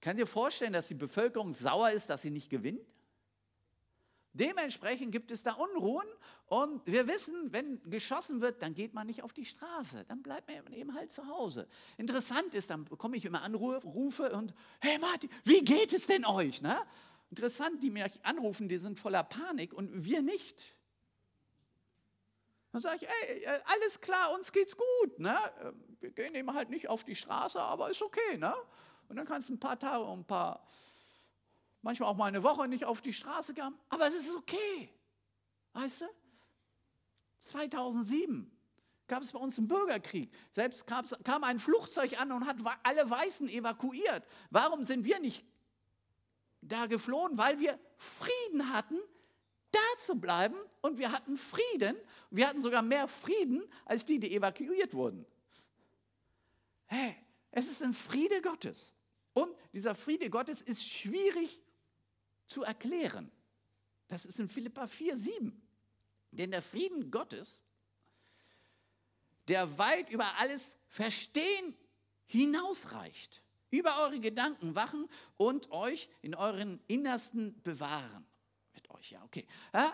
Kann 0.00 0.16
dir 0.16 0.26
vorstellen, 0.26 0.72
dass 0.72 0.86
die 0.86 0.94
Bevölkerung 0.94 1.52
sauer 1.52 1.90
ist, 1.90 2.08
dass 2.10 2.22
sie 2.22 2.30
nicht 2.30 2.48
gewinnt? 2.48 2.86
Dementsprechend 4.32 5.12
gibt 5.12 5.30
es 5.30 5.42
da 5.42 5.54
Unruhen 5.54 6.06
und 6.44 6.86
wir 6.86 7.08
wissen, 7.08 7.52
wenn 7.52 7.80
geschossen 7.88 8.42
wird, 8.42 8.60
dann 8.60 8.74
geht 8.74 8.92
man 8.92 9.06
nicht 9.06 9.22
auf 9.22 9.32
die 9.32 9.46
Straße, 9.46 10.04
dann 10.06 10.22
bleibt 10.22 10.46
man 10.46 10.74
eben 10.74 10.94
halt 10.94 11.10
zu 11.10 11.26
Hause. 11.26 11.66
Interessant 11.96 12.52
ist, 12.52 12.68
dann 12.68 12.84
bekomme 12.84 13.16
ich 13.16 13.24
immer 13.24 13.40
Anrufe 13.40 14.30
und, 14.32 14.54
hey 14.80 14.98
Martin, 14.98 15.30
wie 15.44 15.64
geht 15.64 15.94
es 15.94 16.06
denn 16.06 16.26
euch? 16.26 16.60
Ne? 16.60 16.78
Interessant, 17.36 17.82
die 17.82 17.90
mich 17.90 18.24
anrufen, 18.24 18.66
die 18.66 18.78
sind 18.78 18.98
voller 18.98 19.22
Panik 19.22 19.74
und 19.74 20.06
wir 20.06 20.22
nicht. 20.22 20.74
Dann 22.72 22.80
sage 22.80 23.00
ich, 23.02 23.08
ey, 23.08 23.42
äh, 23.44 23.60
alles 23.66 24.00
klar, 24.00 24.32
uns 24.32 24.52
geht's 24.52 24.74
gut. 24.74 25.18
Ne? 25.18 25.36
Wir 26.00 26.12
gehen 26.12 26.34
eben 26.34 26.54
halt 26.54 26.70
nicht 26.70 26.88
auf 26.88 27.04
die 27.04 27.14
Straße, 27.14 27.60
aber 27.60 27.90
ist 27.90 28.00
okay. 28.00 28.38
Ne? 28.38 28.54
Und 29.10 29.16
dann 29.16 29.26
kannst 29.26 29.50
du 29.50 29.52
ein 29.52 29.60
paar 29.60 29.78
Tage 29.78 30.02
und 30.02 30.20
ein 30.20 30.24
paar 30.24 30.66
manchmal 31.82 32.08
auch 32.08 32.16
mal 32.16 32.24
eine 32.24 32.42
Woche 32.42 32.66
nicht 32.68 32.86
auf 32.86 33.02
die 33.02 33.12
Straße 33.12 33.52
kam, 33.52 33.78
aber 33.90 34.08
es 34.08 34.14
ist 34.14 34.34
okay. 34.34 34.88
Weißt 35.74 36.00
du? 36.00 36.06
2007 37.40 38.50
gab 39.08 39.22
es 39.22 39.32
bei 39.32 39.38
uns 39.38 39.58
einen 39.58 39.68
Bürgerkrieg. 39.68 40.32
Selbst 40.52 40.86
kam 40.86 41.44
ein 41.44 41.58
Flugzeug 41.58 42.18
an 42.18 42.32
und 42.32 42.46
hat 42.46 42.56
alle 42.82 43.10
Weißen 43.10 43.50
evakuiert. 43.50 44.26
Warum 44.48 44.84
sind 44.84 45.04
wir 45.04 45.20
nicht 45.20 45.44
da 46.68 46.86
geflohen? 46.86 47.36
Weil 47.38 47.58
wir 47.60 47.78
Frieden 47.96 48.72
hatten, 48.72 48.98
da 49.70 49.98
zu 49.98 50.14
bleiben 50.16 50.56
und 50.80 50.98
wir 50.98 51.12
hatten 51.12 51.36
Frieden. 51.36 51.96
Wir 52.30 52.48
hatten 52.48 52.62
sogar 52.62 52.82
mehr 52.82 53.08
Frieden 53.08 53.62
als 53.84 54.04
die, 54.04 54.18
die 54.18 54.34
evakuiert 54.34 54.94
wurden. 54.94 55.26
Hey, 56.86 57.16
es 57.50 57.68
ist 57.68 57.82
ein 57.82 57.92
Friede 57.92 58.40
Gottes. 58.40 58.94
Und 59.34 59.54
dieser 59.72 59.94
Friede 59.94 60.30
Gottes 60.30 60.62
ist 60.62 60.86
schwierig 60.86 61.60
zu 62.46 62.62
erklären. 62.62 63.30
Das 64.08 64.24
ist 64.24 64.38
in 64.38 64.48
Philippa 64.48 64.86
4, 64.86 65.16
7. 65.16 65.62
Denn 66.30 66.50
der 66.52 66.62
Frieden 66.62 67.10
Gottes, 67.10 67.64
der 69.48 69.78
weit 69.78 70.10
über 70.10 70.36
alles 70.36 70.76
Verstehen 70.88 71.76
hinausreicht, 72.26 73.42
über 73.70 73.98
eure 74.02 74.20
Gedanken 74.20 74.74
wachen 74.74 75.08
und 75.36 75.70
euch 75.70 76.08
in 76.22 76.34
euren 76.34 76.80
Innersten 76.86 77.60
bewahren. 77.62 78.26
Mit 78.74 78.90
euch, 78.90 79.10
ja, 79.10 79.22
okay. 79.24 79.46
Ja, 79.72 79.92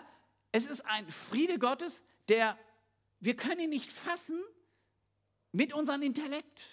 es 0.51 0.67
ist 0.67 0.81
ein 0.85 1.09
Friede 1.09 1.57
Gottes, 1.57 2.03
der, 2.27 2.57
wir 3.19 3.35
können 3.35 3.61
ihn 3.61 3.69
nicht 3.69 3.91
fassen 3.91 4.39
mit 5.51 5.73
unserem 5.73 6.01
Intellekt. 6.01 6.65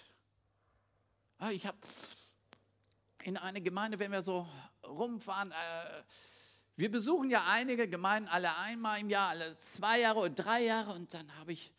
Ah, 1.37 1.51
ich 1.51 1.65
habe 1.65 1.77
in 3.23 3.37
eine 3.37 3.61
Gemeinde, 3.61 3.99
wenn 3.99 4.11
wir 4.11 4.21
so 4.21 4.47
rumfahren. 4.83 5.51
Äh, 5.51 6.03
wir 6.75 6.91
besuchen 6.91 7.29
ja 7.29 7.45
einige 7.45 7.87
Gemeinden 7.87 8.29
alle 8.29 8.55
einmal 8.57 8.99
im 8.99 9.09
Jahr, 9.09 9.29
alle 9.29 9.55
zwei 9.55 9.99
Jahre 9.99 10.19
oder 10.19 10.29
drei 10.29 10.63
Jahre. 10.63 10.93
Und 10.93 11.13
dann 11.13 11.35
habe 11.37 11.53
ich 11.53 11.71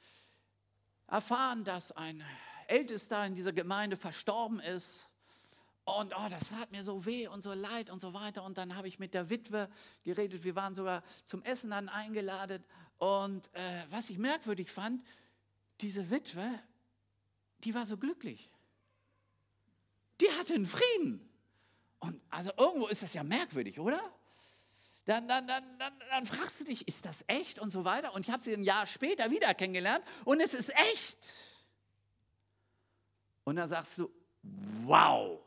erfahren, 1.06 1.64
dass 1.64 1.92
ein 1.92 2.24
Ältester 2.66 3.24
in 3.26 3.34
dieser 3.34 3.52
Gemeinde 3.52 3.96
verstorben 3.96 4.60
ist. 4.60 5.06
Und 5.84 6.14
oh, 6.16 6.28
das 6.30 6.48
tat 6.48 6.70
mir 6.70 6.84
so 6.84 7.04
weh 7.06 7.26
und 7.26 7.42
so 7.42 7.52
leid 7.52 7.90
und 7.90 8.00
so 8.00 8.14
weiter. 8.14 8.44
Und 8.44 8.56
dann 8.56 8.76
habe 8.76 8.86
ich 8.86 8.98
mit 8.98 9.14
der 9.14 9.30
Witwe 9.30 9.68
geredet. 10.04 10.44
Wir 10.44 10.54
waren 10.54 10.74
sogar 10.74 11.02
zum 11.24 11.42
Essen 11.42 11.70
dann 11.70 11.88
eingeladen. 11.88 12.62
Und 12.98 13.52
äh, 13.54 13.84
was 13.90 14.08
ich 14.08 14.18
merkwürdig 14.18 14.70
fand, 14.70 15.04
diese 15.80 16.08
Witwe, 16.10 16.58
die 17.64 17.74
war 17.74 17.84
so 17.84 17.96
glücklich. 17.96 18.48
Die 20.20 20.30
hatte 20.38 20.54
einen 20.54 20.66
Frieden. 20.66 21.28
Und 21.98 22.20
also 22.30 22.52
irgendwo 22.56 22.86
ist 22.86 23.02
das 23.02 23.12
ja 23.12 23.24
merkwürdig, 23.24 23.80
oder? 23.80 24.00
Dann, 25.04 25.26
dann, 25.26 25.48
dann, 25.48 25.64
dann, 25.78 25.92
dann 26.10 26.26
fragst 26.26 26.60
du 26.60 26.64
dich, 26.64 26.86
ist 26.86 27.04
das 27.04 27.24
echt 27.26 27.58
und 27.58 27.70
so 27.70 27.84
weiter. 27.84 28.14
Und 28.14 28.26
ich 28.26 28.32
habe 28.32 28.40
sie 28.40 28.52
ein 28.52 28.62
Jahr 28.62 28.86
später 28.86 29.32
wieder 29.32 29.52
kennengelernt 29.54 30.04
und 30.24 30.40
es 30.40 30.54
ist 30.54 30.70
echt. 30.70 31.28
Und 33.42 33.56
dann 33.56 33.66
sagst 33.66 33.98
du, 33.98 34.08
wow, 34.84 35.40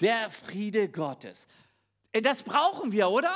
der 0.00 0.30
Friede 0.30 0.88
Gottes. 0.88 1.46
Äh, 2.12 2.22
das 2.22 2.42
brauchen 2.42 2.92
wir, 2.92 3.08
oder? 3.10 3.32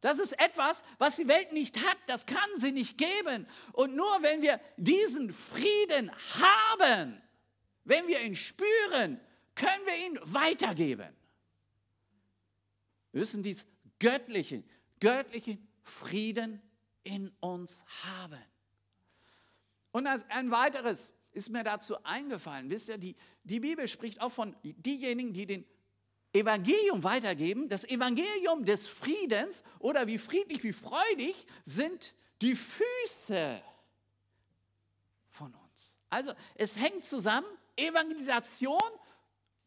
Das 0.00 0.18
ist 0.18 0.32
etwas, 0.40 0.82
was 0.98 1.16
die 1.16 1.28
Welt 1.28 1.52
nicht 1.52 1.78
hat, 1.78 1.96
das 2.06 2.26
kann 2.26 2.48
sie 2.56 2.72
nicht 2.72 2.98
geben. 2.98 3.46
Und 3.72 3.94
nur 3.94 4.22
wenn 4.22 4.42
wir 4.42 4.60
diesen 4.76 5.32
Frieden 5.32 6.10
haben, 6.40 7.22
wenn 7.84 8.08
wir 8.08 8.20
ihn 8.20 8.34
spüren, 8.34 9.20
können 9.54 9.86
wir 9.86 10.06
ihn 10.06 10.18
weitergeben. 10.24 11.14
Wir 13.12 13.20
müssen 13.20 13.44
diesen 13.44 13.68
göttlichen, 14.00 14.68
göttlichen 14.98 15.68
Frieden 15.82 16.60
in 17.04 17.30
uns 17.40 17.84
haben. 18.04 18.42
Und 19.92 20.06
ein 20.06 20.50
weiteres 20.50 21.12
ist 21.32 21.50
mir 21.50 21.62
dazu 21.62 22.02
eingefallen. 22.02 22.70
Wisst 22.70 22.88
ihr, 22.88 22.98
die, 22.98 23.14
die 23.44 23.60
Bibel 23.60 23.86
spricht 23.86 24.20
auch 24.20 24.30
von 24.30 24.56
diejenigen, 24.62 25.32
die 25.32 25.46
den 25.46 25.64
Evangelium 26.32 27.02
weitergeben. 27.02 27.68
Das 27.68 27.84
Evangelium 27.84 28.64
des 28.64 28.86
Friedens 28.86 29.62
oder 29.78 30.06
wie 30.06 30.18
friedlich, 30.18 30.62
wie 30.62 30.72
freudig 30.72 31.46
sind 31.64 32.14
die 32.40 32.56
Füße 32.56 33.62
von 35.30 35.54
uns. 35.54 35.96
Also 36.08 36.32
es 36.54 36.76
hängt 36.76 37.04
zusammen, 37.04 37.46
Evangelisation 37.76 38.80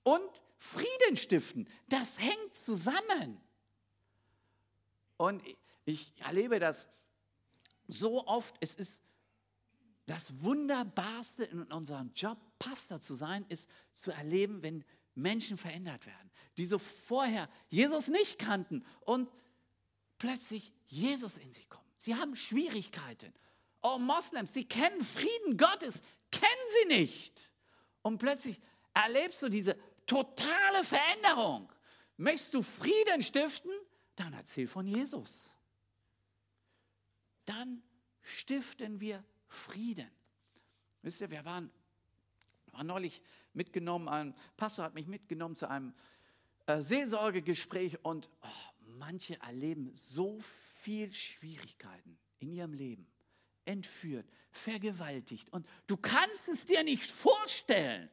und 0.04 0.30
Frieden 0.58 1.18
stiften. 1.18 1.70
Das 1.88 2.18
hängt 2.18 2.56
zusammen. 2.56 3.40
Und 5.18 5.44
ich 5.86 6.14
erlebe 6.20 6.60
das 6.60 6.88
so 7.88 8.26
oft. 8.28 8.56
Es 8.60 8.74
ist 8.74 9.00
das 10.08 10.42
Wunderbarste 10.42 11.46
in 11.46 11.64
unserem 11.72 12.12
Job, 12.16 12.38
Pastor 12.60 13.02
zu 13.02 13.16
sein, 13.16 13.46
ist 13.50 13.70
zu 13.94 14.12
erleben, 14.12 14.62
wenn 14.62 14.84
Menschen 15.16 15.58
verändert 15.58 16.06
werden, 16.06 16.32
die 16.58 16.66
so 16.66 16.78
vorher 16.78 17.50
Jesus 17.70 18.08
nicht 18.08 18.38
kannten 18.38 18.86
und 19.02 19.30
plötzlich 20.18 20.72
Jesus 20.88 21.38
in 21.38 21.52
sie 21.52 21.66
kommt. 21.66 21.86
Sie 22.02 22.16
haben 22.16 22.36
Schwierigkeiten. 22.36 23.34
Oh, 23.82 23.98
Moslems, 23.98 24.54
sie 24.54 24.66
kennen 24.66 25.04
Frieden 25.04 25.58
Gottes, 25.58 26.02
kennen 26.32 26.52
sie 26.82 26.88
nicht. 26.90 27.52
Und 28.02 28.18
plötzlich 28.18 28.60
erlebst 28.94 29.42
du 29.42 29.50
diese 29.50 29.78
totale 30.06 30.84
Veränderung. 30.84 31.72
Möchtest 32.18 32.54
du 32.54 32.62
Frieden 32.62 33.22
stiften? 33.22 33.72
Dann 34.16 34.34
erzähl 34.34 34.68
von 34.68 34.88
Jesus. 34.88 35.50
Dann 37.46 37.84
stiften 38.22 39.00
wir 39.00 39.24
Frieden. 39.48 40.10
Wisst 41.02 41.22
ihr, 41.22 41.30
wir 41.30 41.46
waren, 41.46 41.72
waren 42.72 42.88
neulich 42.88 43.22
mitgenommen, 43.56 44.08
ein 44.08 44.36
Pastor 44.58 44.86
hat 44.86 44.94
mich 44.94 45.08
mitgenommen 45.08 45.56
zu 45.56 45.70
einem 45.70 45.94
äh, 46.68 46.82
Seelsorgegespräch 46.82 48.04
und 48.04 48.30
oh, 48.42 48.48
manche 48.98 49.40
erleben 49.42 49.92
so 49.94 50.40
viel 50.82 51.12
Schwierigkeiten 51.12 52.18
in 52.40 52.52
ihrem 52.52 52.74
Leben, 52.74 53.08
entführt, 53.66 54.28
vergewaltigt. 54.52 55.52
Und 55.52 55.68
du 55.88 55.98
kannst 55.98 56.48
es 56.48 56.66
dir 56.66 56.84
nicht 56.84 57.10
vorstellen. 57.10 58.10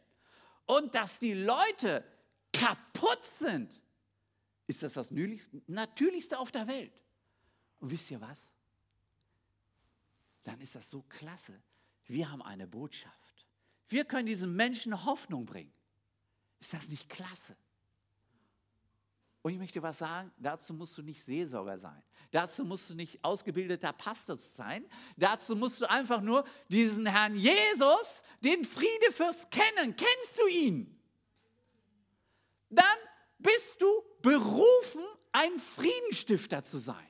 Und 0.67 0.95
dass 0.95 1.19
die 1.19 1.35
Leute 1.35 2.05
kaputt 2.53 3.25
sind, 3.39 3.81
ist 4.67 4.83
das 4.83 4.95
das 4.95 5.13
Natürlichste 5.67 6.39
auf 6.39 6.51
der 6.51 6.67
Welt. 6.67 6.93
Und 7.81 7.91
wisst 7.91 8.11
ihr 8.11 8.21
was? 8.21 8.47
Dann 10.45 10.61
ist 10.61 10.75
das 10.75 10.89
so 10.89 11.03
klasse. 11.03 11.61
Wir 12.07 12.31
haben 12.31 12.43
eine 12.43 12.67
Botschaft. 12.67 13.22
Wir 13.89 14.05
können 14.05 14.27
diesen 14.27 14.55
Menschen 14.55 15.05
Hoffnung 15.05 15.45
bringen. 15.45 15.73
Ist 16.61 16.73
das 16.73 16.89
nicht 16.89 17.09
klasse? 17.09 17.57
Und 19.43 19.53
ich 19.53 19.59
möchte 19.59 19.83
was 19.83 19.99
sagen, 19.99 20.31
dazu 20.39 20.73
musst 20.73 20.97
du 20.97 21.03
nicht 21.03 21.23
Seelsorger 21.23 21.77
sein. 21.77 22.03
Dazu 22.31 22.65
musst 22.65 22.89
du 22.89 22.95
nicht 22.95 23.23
ausgebildeter 23.25 23.93
Pastor 23.93 24.39
sein. 24.39 24.85
Dazu 25.17 25.57
musst 25.57 25.81
du 25.81 25.91
einfach 25.91 26.21
nur 26.21 26.45
diesen 26.69 27.07
Herrn 27.07 27.35
Jesus, 27.35 28.23
den 28.41 28.65
Friedefürst 28.65 29.51
kennen. 29.51 29.97
Kennst 29.97 30.39
du 30.39 30.47
ihn? 30.47 31.01
Dann 32.71 32.87
bist 33.39 33.83
du 33.83 33.89
berufen, 34.23 35.03
ein 35.33 35.59
Friedenstifter 35.59 36.63
zu 36.63 36.79
sein. 36.79 37.09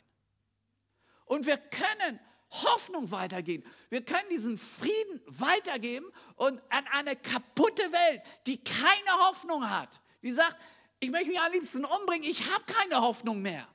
Und 1.27 1.45
wir 1.45 1.59
können 1.59 2.19
Hoffnung 2.53 3.11
weitergeben. 3.11 3.65
Wir 3.89 4.05
können 4.05 4.29
diesen 4.31 4.59
Frieden 4.59 5.21
weitergeben 5.27 6.07
und 6.37 6.61
an 6.69 6.87
eine 6.93 7.17
kaputte 7.17 7.91
Welt, 7.93 8.23
die 8.47 8.63
keine 8.63 9.27
Hoffnung 9.27 9.69
hat, 9.69 10.01
die 10.23 10.33
sagt, 10.33 10.57
ich 11.01 11.11
möchte 11.11 11.31
mich 11.31 11.41
am 11.41 11.53
liebsten 11.53 11.85
umbringen, 11.85 12.25
ich 12.25 12.51
habe 12.51 12.65
keine 12.65 13.01
Hoffnung 13.01 13.41
mehr. 13.41 13.67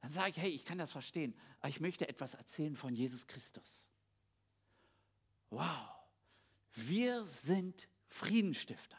Dann 0.00 0.10
sage 0.10 0.30
ich, 0.30 0.36
hey, 0.38 0.50
ich 0.50 0.64
kann 0.64 0.78
das 0.78 0.92
verstehen, 0.92 1.38
aber 1.58 1.68
ich 1.68 1.80
möchte 1.80 2.08
etwas 2.08 2.34
erzählen 2.34 2.76
von 2.76 2.94
Jesus 2.94 3.26
Christus. 3.26 3.86
Wow, 5.50 5.88
wir 6.74 7.24
sind 7.24 7.88
Friedenstifter. 8.06 8.98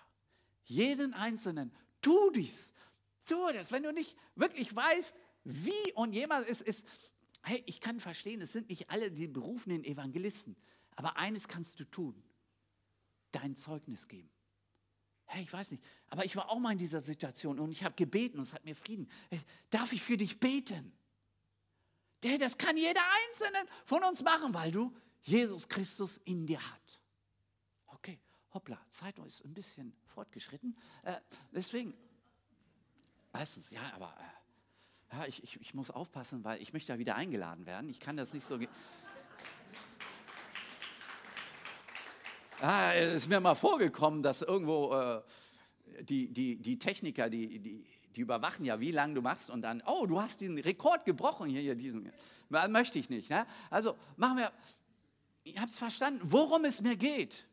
Jeden 0.63 1.13
Einzelnen, 1.13 1.73
tu 2.01 2.31
dies, 2.31 2.73
tu 3.25 3.51
das. 3.53 3.71
Wenn 3.71 3.83
du 3.83 3.93
nicht 3.93 4.17
wirklich 4.35 4.75
weißt, 4.75 5.15
wie 5.43 5.93
und 5.93 6.13
jemand 6.13 6.47
ist, 6.47 6.61
ist, 6.61 6.85
hey, 7.45 7.63
ich 7.65 7.79
kann 7.79 7.99
verstehen, 7.99 8.41
es 8.41 8.51
sind 8.51 8.69
nicht 8.69 8.89
alle 8.89 9.11
die 9.11 9.27
berufenen 9.27 9.83
Evangelisten, 9.83 10.55
aber 10.95 11.17
eines 11.17 11.47
kannst 11.47 11.79
du 11.79 11.85
tun, 11.85 12.21
dein 13.31 13.55
Zeugnis 13.55 14.07
geben. 14.07 14.29
Hey, 15.25 15.43
ich 15.43 15.53
weiß 15.53 15.71
nicht, 15.71 15.83
aber 16.07 16.25
ich 16.25 16.35
war 16.35 16.49
auch 16.49 16.59
mal 16.59 16.71
in 16.71 16.77
dieser 16.77 17.01
Situation 17.01 17.59
und 17.59 17.71
ich 17.71 17.83
habe 17.83 17.95
gebeten 17.95 18.37
und 18.37 18.43
es 18.43 18.53
hat 18.53 18.63
mir 18.65 18.75
Frieden. 18.75 19.09
Hey, 19.29 19.41
darf 19.69 19.91
ich 19.91 20.01
für 20.01 20.17
dich 20.17 20.39
beten? 20.39 20.91
Hey, 22.23 22.37
das 22.37 22.57
kann 22.57 22.75
jeder 22.77 23.01
Einzelne 23.27 23.69
von 23.85 24.03
uns 24.03 24.23
machen, 24.23 24.53
weil 24.53 24.71
du 24.71 24.95
Jesus 25.21 25.67
Christus 25.67 26.19
in 26.25 26.45
dir 26.47 26.59
hat. 26.71 26.99
Okay, 27.87 28.19
hoppla, 28.53 28.79
Zeit 28.89 29.17
ist 29.19 29.43
ein 29.43 29.53
bisschen 29.53 29.95
fortgeschritten. 30.05 30.75
Äh, 31.03 31.19
deswegen, 31.51 31.93
du, 33.31 33.69
ja, 33.69 33.93
aber 33.93 34.15
äh, 34.19 34.44
ja, 35.11 35.25
ich, 35.25 35.43
ich, 35.43 35.61
ich 35.61 35.73
muss 35.73 35.91
aufpassen, 35.91 36.43
weil 36.43 36.61
ich 36.61 36.73
möchte 36.73 36.91
ja 36.91 36.99
wieder 36.99 37.15
eingeladen 37.15 37.65
werden. 37.65 37.89
Ich 37.89 37.99
kann 37.99 38.17
das 38.17 38.33
nicht 38.33 38.45
so. 38.45 38.59
Ah, 42.61 42.93
es 42.93 43.15
ist 43.15 43.27
mir 43.27 43.39
mal 43.39 43.55
vorgekommen, 43.55 44.23
dass 44.23 44.41
irgendwo 44.41 44.93
äh, 44.93 45.21
die, 46.03 46.31
die, 46.31 46.57
die 46.57 46.79
Techniker, 46.79 47.29
die, 47.29 47.59
die, 47.59 47.85
die 48.15 48.21
überwachen 48.21 48.65
ja, 48.65 48.79
wie 48.79 48.91
lange 48.91 49.13
du 49.13 49.21
machst 49.21 49.49
und 49.49 49.61
dann, 49.61 49.83
oh, 49.85 50.05
du 50.05 50.21
hast 50.21 50.41
diesen 50.41 50.57
Rekord 50.57 51.05
gebrochen 51.05 51.49
hier, 51.49 51.61
hier 51.61 51.75
diesen. 51.75 52.11
Möchte 52.49 52.99
ich 52.99 53.09
nicht. 53.09 53.29
Ne? 53.29 53.45
Also 53.69 53.97
machen 54.15 54.37
wir, 54.37 54.51
ihr 55.43 55.59
habt 55.59 55.71
es 55.71 55.77
verstanden, 55.77 56.21
worum 56.23 56.65
es 56.65 56.81
mir 56.81 56.95
geht. 56.95 57.47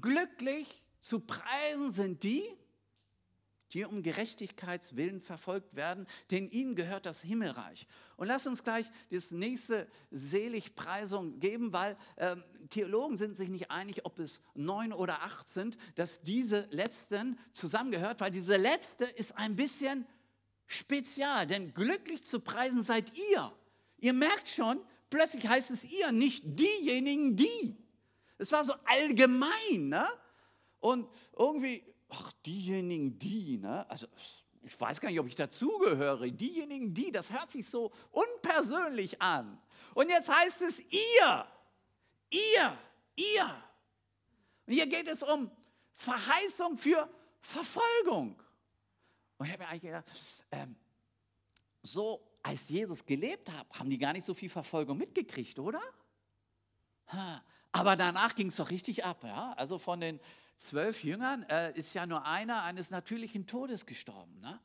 Glücklich 0.00 0.82
zu 1.00 1.20
preisen 1.20 1.92
sind 1.92 2.22
die, 2.22 2.44
die 3.72 3.84
um 3.84 4.02
Gerechtigkeitswillen 4.02 5.20
verfolgt 5.20 5.76
werden, 5.76 6.06
denn 6.30 6.50
ihnen 6.50 6.74
gehört 6.74 7.06
das 7.06 7.20
Himmelreich. 7.20 7.86
Und 8.16 8.28
lass 8.28 8.46
uns 8.46 8.64
gleich 8.64 8.86
das 9.10 9.30
nächste 9.30 9.86
Seligpreisung 10.10 11.38
geben, 11.40 11.72
weil 11.72 11.96
äh, 12.16 12.36
Theologen 12.70 13.16
sind 13.16 13.36
sich 13.36 13.48
nicht 13.48 13.70
einig, 13.70 14.04
ob 14.04 14.18
es 14.18 14.40
neun 14.54 14.92
oder 14.92 15.22
acht 15.22 15.48
sind, 15.48 15.76
dass 15.94 16.22
diese 16.22 16.66
letzten 16.70 17.38
zusammengehört, 17.52 18.20
weil 18.20 18.30
diese 18.30 18.56
letzte 18.56 19.04
ist 19.04 19.36
ein 19.36 19.56
bisschen 19.56 20.06
spezial, 20.66 21.46
denn 21.46 21.74
glücklich 21.74 22.24
zu 22.24 22.40
preisen 22.40 22.82
seid 22.82 23.12
ihr. 23.32 23.52
Ihr 23.98 24.12
merkt 24.12 24.48
schon, 24.48 24.80
plötzlich 25.10 25.48
heißt 25.48 25.70
es 25.70 25.84
ihr, 25.84 26.12
nicht 26.12 26.42
diejenigen, 26.44 27.36
die. 27.36 27.76
Es 28.38 28.52
war 28.52 28.64
so 28.64 28.74
allgemein, 28.84 29.88
ne? 29.88 30.06
Und 30.80 31.08
irgendwie 31.36 31.82
ach, 32.08 32.32
diejenigen, 32.44 33.18
die, 33.18 33.58
ne? 33.58 33.88
Also 33.88 34.06
ich 34.62 34.78
weiß 34.78 35.00
gar 35.00 35.08
nicht, 35.10 35.20
ob 35.20 35.26
ich 35.26 35.34
dazugehöre. 35.34 36.30
Diejenigen, 36.30 36.92
die, 36.92 37.10
das 37.10 37.30
hört 37.30 37.50
sich 37.50 37.68
so 37.68 37.92
unpersönlich 38.10 39.20
an. 39.22 39.60
Und 39.94 40.10
jetzt 40.10 40.28
heißt 40.28 40.62
es 40.62 40.80
ihr, 40.80 41.46
ihr, 42.30 42.78
ihr. 43.16 43.62
Und 44.66 44.72
hier 44.72 44.86
geht 44.86 45.08
es 45.08 45.22
um 45.22 45.50
Verheißung 45.92 46.76
für 46.76 47.08
Verfolgung. 47.40 48.40
Und 49.38 49.46
ich 49.46 49.52
habe 49.52 49.62
mir 49.62 49.68
eigentlich 49.68 49.82
gedacht, 49.82 50.04
ähm, 50.50 50.76
so 51.82 52.22
als 52.42 52.68
Jesus 52.68 53.04
gelebt 53.04 53.50
hat, 53.50 53.66
haben 53.78 53.88
die 53.88 53.98
gar 53.98 54.12
nicht 54.12 54.26
so 54.26 54.34
viel 54.34 54.48
Verfolgung 54.48 54.98
mitgekriegt, 54.98 55.58
oder? 55.58 55.82
Aber 57.72 57.96
danach 57.96 58.34
ging 58.34 58.48
es 58.48 58.56
doch 58.56 58.70
richtig 58.70 59.04
ab. 59.04 59.24
Ja? 59.24 59.52
Also 59.54 59.78
von 59.78 60.00
den 60.00 60.20
zwölf 60.58 61.02
Jüngern 61.02 61.44
äh, 61.44 61.72
ist 61.76 61.94
ja 61.94 62.06
nur 62.06 62.24
einer 62.24 62.62
eines 62.62 62.90
natürlichen 62.90 63.46
Todes 63.46 63.86
gestorben. 63.86 64.40
Ne? 64.40 64.60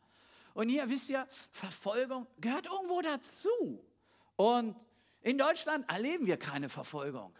Und 0.54 0.70
hier 0.70 0.90
wisst 0.90 1.10
ihr, 1.10 1.28
Verfolgung 1.52 2.28
gehört 2.40 2.66
irgendwo 2.66 3.02
dazu. 3.02 3.86
Und 4.36 4.76
in 5.22 5.38
Deutschland 5.38 5.90
erleben 5.90 6.26
wir 6.26 6.38
keine 6.38 6.70
Verfolgung. 6.70 7.34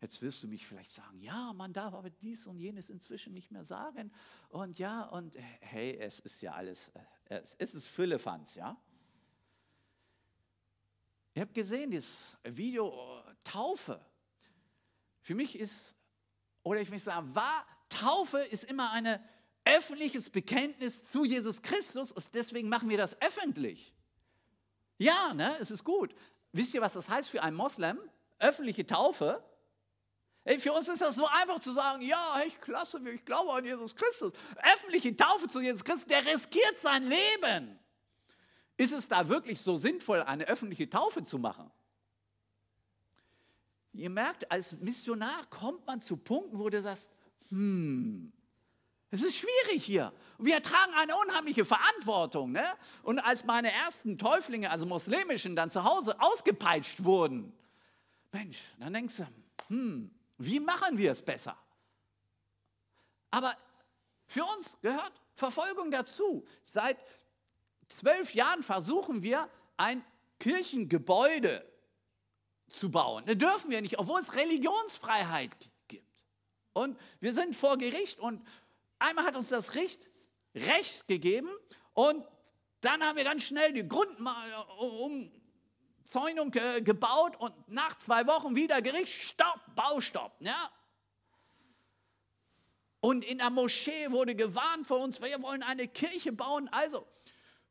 Jetzt 0.00 0.22
wirst 0.22 0.42
du 0.44 0.48
mich 0.48 0.64
vielleicht 0.64 0.92
sagen, 0.92 1.20
ja, 1.20 1.52
man 1.52 1.72
darf 1.72 1.92
aber 1.92 2.10
dies 2.10 2.46
und 2.46 2.58
jenes 2.58 2.88
inzwischen 2.88 3.32
nicht 3.34 3.50
mehr 3.50 3.64
sagen. 3.64 4.12
Und 4.48 4.78
ja, 4.78 5.02
und 5.02 5.34
hey, 5.60 5.96
es 5.96 6.20
ist 6.20 6.40
ja 6.40 6.52
alles, 6.52 6.92
äh, 7.28 7.42
es 7.58 7.74
ist 7.74 7.88
Füllefanz, 7.88 8.54
ja. 8.54 8.76
Ihr 11.34 11.42
habt 11.42 11.54
gesehen, 11.54 11.90
das 11.90 12.06
Video 12.44 13.20
äh, 13.20 13.34
Taufe. 13.42 14.00
Für 15.20 15.34
mich 15.34 15.58
ist 15.58 15.96
oder 16.62 16.80
ich 16.80 16.90
möchte 16.90 17.06
sagen, 17.06 17.34
war, 17.34 17.66
Taufe 17.88 18.38
ist 18.38 18.64
immer 18.64 18.90
ein 18.92 19.18
öffentliches 19.64 20.30
Bekenntnis 20.30 21.10
zu 21.10 21.24
Jesus 21.24 21.62
Christus 21.62 22.12
und 22.12 22.24
deswegen 22.34 22.68
machen 22.68 22.88
wir 22.88 22.96
das 22.96 23.20
öffentlich. 23.20 23.94
Ja, 24.98 25.34
ne, 25.34 25.56
es 25.60 25.70
ist 25.70 25.84
gut. 25.84 26.14
Wisst 26.52 26.74
ihr, 26.74 26.80
was 26.80 26.94
das 26.94 27.08
heißt 27.08 27.28
für 27.28 27.42
einen 27.42 27.56
Moslem? 27.56 27.98
Öffentliche 28.38 28.86
Taufe. 28.86 29.42
Ey, 30.44 30.58
für 30.58 30.72
uns 30.72 30.88
ist 30.88 31.02
das 31.02 31.14
so 31.14 31.26
einfach 31.26 31.60
zu 31.60 31.72
sagen, 31.72 32.02
ja, 32.02 32.36
hey, 32.36 32.50
klasse, 32.60 32.98
ich 33.10 33.24
glaube 33.24 33.52
an 33.52 33.64
Jesus 33.64 33.94
Christus. 33.94 34.32
Öffentliche 34.74 35.14
Taufe 35.14 35.46
zu 35.48 35.60
Jesus 35.60 35.84
Christus, 35.84 36.06
der 36.06 36.24
riskiert 36.24 36.78
sein 36.78 37.04
Leben. 37.04 37.78
Ist 38.78 38.92
es 38.94 39.08
da 39.08 39.28
wirklich 39.28 39.60
so 39.60 39.76
sinnvoll, 39.76 40.22
eine 40.22 40.46
öffentliche 40.46 40.88
Taufe 40.88 41.22
zu 41.22 41.38
machen? 41.38 41.70
Ihr 43.92 44.10
merkt, 44.10 44.50
als 44.50 44.72
Missionar 44.72 45.46
kommt 45.46 45.86
man 45.86 46.00
zu 46.00 46.16
Punkten, 46.16 46.58
wo 46.58 46.68
du 46.68 46.80
sagst, 46.80 47.10
hm, 47.48 48.32
es 49.10 49.22
ist 49.22 49.38
schwierig 49.38 49.84
hier. 49.84 50.12
wir 50.38 50.62
tragen 50.62 50.92
eine 50.94 51.16
unheimliche 51.16 51.64
Verantwortung. 51.64 52.52
Ne? 52.52 52.64
Und 53.02 53.18
als 53.20 53.44
meine 53.44 53.72
ersten 53.72 54.18
Täuflinge, 54.18 54.70
also 54.70 54.84
muslimischen, 54.84 55.56
dann 55.56 55.70
zu 55.70 55.82
Hause 55.82 56.20
ausgepeitscht 56.20 57.02
wurden, 57.04 57.52
Mensch, 58.32 58.60
dann 58.78 58.92
denkst 58.92 59.16
du, 59.16 59.26
hm, 59.68 60.10
wie 60.36 60.60
machen 60.60 60.98
wir 60.98 61.12
es 61.12 61.22
besser? 61.22 61.56
Aber 63.30 63.56
für 64.26 64.44
uns 64.44 64.76
gehört 64.82 65.12
Verfolgung 65.34 65.90
dazu. 65.90 66.46
Seit 66.62 66.98
zwölf 67.88 68.34
Jahren 68.34 68.62
versuchen 68.62 69.22
wir, 69.22 69.48
ein 69.76 70.04
Kirchengebäude 70.38 71.64
zu 72.68 72.90
bauen. 72.90 73.24
Das 73.26 73.38
dürfen 73.38 73.70
wir 73.70 73.80
nicht, 73.80 73.98
obwohl 73.98 74.20
es 74.20 74.34
Religionsfreiheit 74.34 75.50
gibt. 75.88 76.04
Und 76.72 76.98
wir 77.20 77.32
sind 77.32 77.56
vor 77.56 77.78
Gericht 77.78 78.20
und 78.20 78.46
einmal 78.98 79.24
hat 79.24 79.36
uns 79.36 79.48
das 79.48 79.68
Gericht 79.68 80.08
Recht 80.54 81.06
gegeben 81.06 81.50
und 81.94 82.24
dann 82.80 83.02
haben 83.02 83.16
wir 83.16 83.24
ganz 83.24 83.42
schnell 83.42 83.72
die 83.72 83.86
Grundumzäunung 83.86 86.50
gebaut 86.50 87.36
und 87.36 87.52
nach 87.68 87.96
zwei 87.98 88.26
Wochen 88.26 88.54
wieder 88.54 88.80
Gericht, 88.82 89.12
Stopp, 89.12 89.60
Baustopp. 89.74 90.32
Ja? 90.40 90.70
Und 93.00 93.24
in 93.24 93.38
der 93.38 93.50
Moschee 93.50 94.10
wurde 94.10 94.34
gewarnt 94.34 94.86
vor 94.86 95.00
uns, 95.00 95.20
wir 95.20 95.42
wollen 95.42 95.62
eine 95.62 95.88
Kirche 95.88 96.32
bauen. 96.32 96.68
Also, 96.72 97.06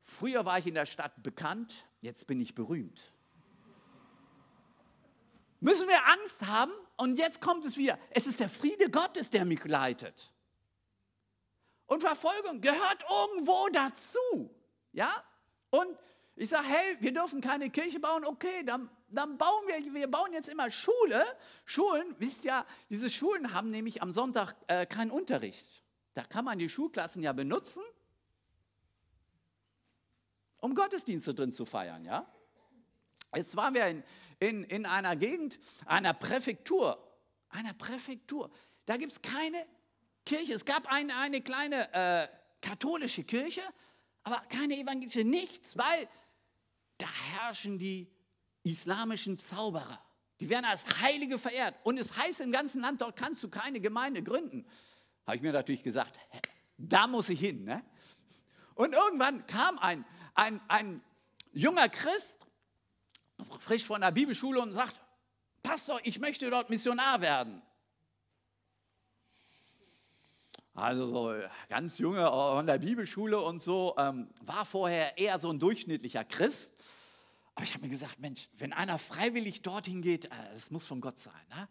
früher 0.03 0.45
war 0.45 0.59
ich 0.59 0.67
in 0.67 0.75
der 0.75 0.85
Stadt 0.85 1.23
bekannt, 1.23 1.75
jetzt 2.01 2.27
bin 2.27 2.41
ich 2.41 2.55
berühmt. 2.55 2.99
Müssen 5.59 5.87
wir 5.87 6.05
Angst 6.07 6.41
haben? 6.41 6.71
Und 6.97 7.17
jetzt 7.17 7.41
kommt 7.41 7.65
es 7.65 7.77
wieder. 7.77 7.99
Es 8.09 8.25
ist 8.25 8.39
der 8.39 8.49
Friede 8.49 8.89
Gottes, 8.89 9.29
der 9.29 9.45
mich 9.45 9.63
leitet. 9.65 10.31
Und 11.85 12.01
Verfolgung 12.01 12.59
gehört 12.61 13.03
irgendwo 13.09 13.69
dazu. 13.69 14.49
Ja? 14.91 15.09
Und 15.69 15.97
ich 16.35 16.49
sage, 16.49 16.67
hey, 16.67 16.97
wir 16.99 17.13
dürfen 17.13 17.41
keine 17.41 17.69
Kirche 17.69 17.99
bauen. 17.99 18.25
Okay, 18.25 18.63
dann, 18.63 18.89
dann 19.09 19.37
bauen 19.37 19.63
wir, 19.67 19.93
wir 19.93 20.11
bauen 20.11 20.33
jetzt 20.33 20.49
immer 20.49 20.69
Schule. 20.69 21.25
Schulen, 21.65 22.15
wisst 22.19 22.43
ja, 22.43 22.65
diese 22.89 23.09
Schulen 23.09 23.53
haben 23.53 23.71
nämlich 23.71 24.01
am 24.01 24.11
Sonntag 24.11 24.55
äh, 24.67 24.85
keinen 24.85 25.11
Unterricht. 25.11 25.83
Da 26.13 26.23
kann 26.23 26.45
man 26.45 26.59
die 26.59 26.69
Schulklassen 26.69 27.23
ja 27.23 27.33
benutzen, 27.33 27.81
um 30.57 30.75
Gottesdienste 30.75 31.33
drin 31.33 31.51
zu 31.51 31.65
feiern. 31.65 32.03
Ja? 32.03 32.25
Jetzt 33.35 33.55
waren 33.55 33.73
wir 33.73 33.85
in, 33.87 34.03
in, 34.39 34.63
in 34.63 34.85
einer 34.85 35.15
Gegend, 35.15 35.59
einer 35.85 36.13
Präfektur, 36.13 36.97
einer 37.49 37.73
Präfektur. 37.73 38.51
Da 38.85 38.97
gibt 38.97 39.11
es 39.11 39.21
keine 39.21 39.65
Kirche. 40.25 40.53
Es 40.53 40.65
gab 40.65 40.87
ein, 40.87 41.11
eine 41.11 41.41
kleine 41.41 41.93
äh, 41.93 42.27
katholische 42.61 43.23
Kirche, 43.23 43.61
aber 44.23 44.41
keine 44.49 44.77
evangelische, 44.77 45.23
nichts, 45.23 45.77
weil 45.77 46.07
da 46.97 47.07
herrschen 47.33 47.79
die 47.79 48.11
islamischen 48.63 49.37
Zauberer. 49.37 50.01
Die 50.39 50.49
werden 50.49 50.65
als 50.65 51.01
Heilige 51.01 51.39
verehrt. 51.39 51.75
Und 51.83 51.97
es 51.97 52.15
heißt 52.15 52.41
im 52.41 52.51
ganzen 52.51 52.81
Land, 52.81 53.01
dort 53.01 53.15
kannst 53.15 53.41
du 53.43 53.49
keine 53.49 53.79
Gemeinde 53.79 54.21
gründen. 54.21 54.67
Habe 55.25 55.37
ich 55.37 55.41
mir 55.41 55.51
natürlich 55.51 55.83
gesagt, 55.83 56.17
da 56.77 57.07
muss 57.07 57.29
ich 57.29 57.39
hin. 57.39 57.63
Ne? 57.63 57.83
Und 58.75 58.93
irgendwann 58.93 59.47
kam 59.47 59.79
ein, 59.79 60.05
ein, 60.35 60.61
ein 60.67 61.01
junger 61.51 61.89
Christ, 61.89 62.46
frisch 63.59 63.85
von 63.85 64.01
der 64.01 64.11
Bibelschule, 64.11 64.61
und 64.61 64.71
sagt, 64.71 64.99
Pastor, 65.63 65.99
ich 66.03 66.19
möchte 66.19 66.49
dort 66.49 66.69
Missionar 66.69 67.21
werden. 67.21 67.61
Also 70.73 71.07
so 71.07 71.33
ganz 71.69 71.97
junge 71.97 72.23
von 72.27 72.67
der 72.67 72.77
Bibelschule 72.77 73.41
und 73.41 73.63
so, 73.63 73.95
ähm, 73.97 74.29
war 74.41 74.63
vorher 74.63 75.17
eher 75.17 75.39
so 75.39 75.49
ein 75.49 75.57
durchschnittlicher 75.57 76.23
Christ. 76.23 76.71
Aber 77.55 77.63
ich 77.63 77.73
habe 77.73 77.83
mir 77.83 77.89
gesagt, 77.89 78.19
Mensch, 78.19 78.47
wenn 78.53 78.71
einer 78.71 78.99
freiwillig 78.99 79.63
dorthin 79.63 80.03
geht, 80.03 80.25
äh, 80.25 80.29
das 80.53 80.69
muss 80.69 80.85
von 80.85 81.01
Gott 81.01 81.17
sein. 81.17 81.33
Ne? 81.49 81.67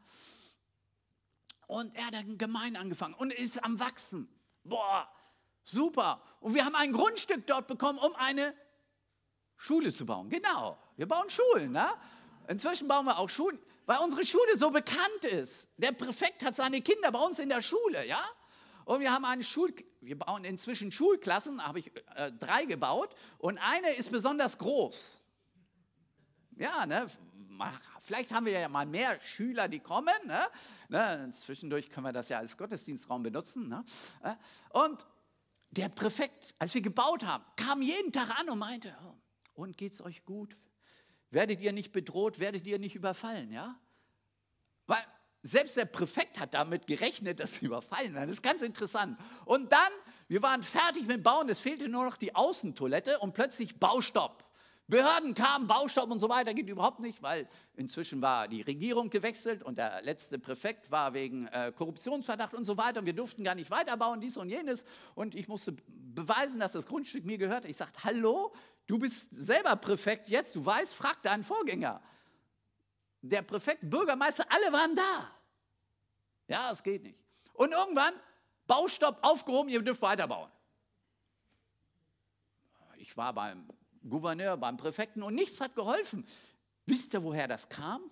Und 1.68 1.94
er 1.94 2.06
hat 2.06 2.14
eine 2.16 2.36
Gemeinde 2.36 2.80
angefangen 2.80 3.14
und 3.14 3.32
ist 3.32 3.62
am 3.62 3.78
Wachsen. 3.78 4.28
Boah, 4.64 5.08
super. 5.62 6.20
Und 6.40 6.54
wir 6.54 6.64
haben 6.64 6.74
ein 6.74 6.92
Grundstück 6.92 7.46
dort 7.46 7.68
bekommen, 7.68 8.00
um 8.00 8.14
eine 8.16 8.52
Schule 9.56 9.92
zu 9.92 10.04
bauen. 10.04 10.28
Genau, 10.28 10.76
wir 10.96 11.06
bauen 11.06 11.28
Schulen. 11.30 11.72
Ne? 11.72 11.86
Inzwischen 12.48 12.88
bauen 12.88 13.04
wir 13.04 13.18
auch 13.18 13.28
Schulen, 13.28 13.58
weil 13.86 13.98
unsere 13.98 14.26
Schule 14.26 14.56
so 14.56 14.70
bekannt 14.70 15.24
ist. 15.24 15.68
Der 15.76 15.92
Präfekt 15.92 16.42
hat 16.42 16.54
seine 16.54 16.80
Kinder 16.80 17.10
bei 17.12 17.18
uns 17.20 17.38
in 17.38 17.48
der 17.48 17.62
Schule, 17.62 18.06
ja? 18.06 18.24
Und 18.84 19.00
wir 19.00 19.12
haben 19.12 19.24
eine 19.24 19.42
Schul, 19.42 19.74
wir 20.00 20.16
bauen 20.16 20.44
inzwischen 20.44 20.92
Schulklassen, 20.92 21.66
habe 21.66 21.80
ich 21.80 21.90
äh, 22.14 22.30
drei 22.30 22.66
gebaut 22.66 23.14
und 23.38 23.58
eine 23.58 23.92
ist 23.94 24.12
besonders 24.12 24.58
groß. 24.58 25.20
Ja, 26.56 26.86
ne? 26.86 27.08
Vielleicht 28.00 28.32
haben 28.32 28.46
wir 28.46 28.52
ja 28.52 28.68
mal 28.68 28.86
mehr 28.86 29.18
Schüler, 29.20 29.66
die 29.66 29.80
kommen. 29.80 30.14
Ne? 30.24 30.46
Ne? 30.88 31.32
Zwischendurch 31.32 31.90
können 31.90 32.06
wir 32.06 32.12
das 32.12 32.28
ja 32.28 32.38
als 32.38 32.56
Gottesdienstraum 32.56 33.22
benutzen. 33.22 33.68
Ne? 33.68 33.84
Äh, 34.22 34.34
und 34.78 35.04
der 35.70 35.88
Präfekt, 35.88 36.54
als 36.58 36.74
wir 36.74 36.80
gebaut 36.80 37.24
haben, 37.24 37.44
kam 37.56 37.82
jeden 37.82 38.12
Tag 38.12 38.30
an 38.38 38.48
und 38.50 38.58
meinte, 38.58 38.96
oh, 39.04 39.14
und 39.54 39.76
geht's 39.76 40.00
euch 40.00 40.24
gut? 40.24 40.56
Werdet 41.30 41.60
ihr 41.60 41.72
nicht 41.72 41.92
bedroht? 41.92 42.38
Werdet 42.38 42.66
ihr 42.66 42.78
nicht 42.78 42.94
überfallen? 42.94 43.50
Ja? 43.50 43.78
Weil 44.86 45.04
selbst 45.42 45.76
der 45.76 45.84
Präfekt 45.84 46.38
hat 46.38 46.54
damit 46.54 46.86
gerechnet, 46.86 47.40
dass 47.40 47.60
wir 47.60 47.68
überfallen 47.68 48.14
werden. 48.14 48.28
Das 48.28 48.38
ist 48.38 48.42
ganz 48.42 48.62
interessant. 48.62 49.18
Und 49.44 49.72
dann, 49.72 49.92
wir 50.28 50.42
waren 50.42 50.62
fertig 50.62 51.06
mit 51.06 51.22
Bauen, 51.22 51.48
es 51.48 51.60
fehlte 51.60 51.88
nur 51.88 52.04
noch 52.04 52.16
die 52.16 52.34
Außentoilette 52.34 53.18
und 53.18 53.34
plötzlich 53.34 53.78
Baustopp. 53.78 54.45
Behörden 54.88 55.34
kamen, 55.34 55.66
Baustopp 55.66 56.10
und 56.12 56.20
so 56.20 56.28
weiter, 56.28 56.54
geht 56.54 56.68
überhaupt 56.68 57.00
nicht, 57.00 57.20
weil 57.20 57.48
inzwischen 57.74 58.22
war 58.22 58.46
die 58.46 58.62
Regierung 58.62 59.10
gewechselt 59.10 59.64
und 59.64 59.78
der 59.78 60.00
letzte 60.02 60.38
Präfekt 60.38 60.92
war 60.92 61.12
wegen 61.12 61.48
äh, 61.48 61.72
Korruptionsverdacht 61.76 62.54
und 62.54 62.64
so 62.64 62.76
weiter 62.76 63.00
und 63.00 63.06
wir 63.06 63.12
durften 63.12 63.42
gar 63.42 63.56
nicht 63.56 63.70
weiterbauen, 63.72 64.20
dies 64.20 64.36
und 64.36 64.48
jenes 64.48 64.84
und 65.16 65.34
ich 65.34 65.48
musste 65.48 65.72
beweisen, 65.88 66.60
dass 66.60 66.70
das 66.70 66.86
Grundstück 66.86 67.24
mir 67.24 67.36
gehört. 67.36 67.64
Ich 67.64 67.76
sagte, 67.76 68.04
hallo, 68.04 68.54
du 68.86 68.98
bist 69.00 69.34
selber 69.34 69.74
Präfekt 69.74 70.28
jetzt, 70.28 70.54
du 70.54 70.64
weißt, 70.64 70.94
frag 70.94 71.20
deinen 71.22 71.42
Vorgänger. 71.42 72.00
Der 73.22 73.42
Präfekt, 73.42 73.90
Bürgermeister, 73.90 74.46
alle 74.48 74.72
waren 74.72 74.94
da. 74.94 75.30
Ja, 76.46 76.70
es 76.70 76.80
geht 76.84 77.02
nicht. 77.02 77.18
Und 77.54 77.72
irgendwann, 77.72 78.14
Baustopp 78.68 79.18
aufgehoben, 79.22 79.68
ihr 79.68 79.82
dürft 79.82 80.02
weiterbauen. 80.02 80.50
Ich 82.98 83.16
war 83.16 83.32
beim 83.32 83.68
Gouverneur, 84.08 84.56
beim 84.56 84.76
Präfekten 84.76 85.22
und 85.22 85.34
nichts 85.34 85.60
hat 85.60 85.74
geholfen. 85.74 86.26
Wisst 86.86 87.14
ihr, 87.14 87.22
woher 87.22 87.48
das 87.48 87.68
kam? 87.68 88.02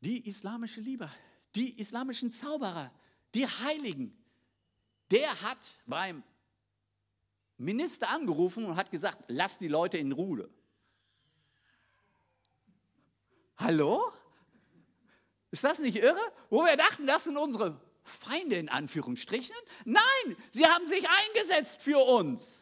Die 0.00 0.28
islamische 0.28 0.80
Liebe, 0.80 1.10
die 1.54 1.78
islamischen 1.78 2.30
Zauberer, 2.30 2.90
die 3.34 3.46
Heiligen. 3.46 4.16
Der 5.10 5.42
hat 5.42 5.58
beim 5.86 6.22
Minister 7.58 8.08
angerufen 8.08 8.64
und 8.64 8.76
hat 8.76 8.90
gesagt, 8.90 9.24
lass 9.28 9.58
die 9.58 9.68
Leute 9.68 9.98
in 9.98 10.12
Ruhe. 10.12 10.48
Hallo? 13.56 14.10
Ist 15.50 15.64
das 15.64 15.78
nicht 15.78 15.96
irre? 15.96 16.20
Wo 16.48 16.64
wir 16.64 16.76
dachten, 16.76 17.06
das 17.06 17.24
sind 17.24 17.36
unsere 17.36 17.78
Feinde 18.02 18.56
in 18.56 18.68
Anführungsstrichen. 18.68 19.54
Nein, 19.84 20.36
sie 20.50 20.66
haben 20.66 20.86
sich 20.86 21.06
eingesetzt 21.06 21.76
für 21.80 21.98
uns. 21.98 22.59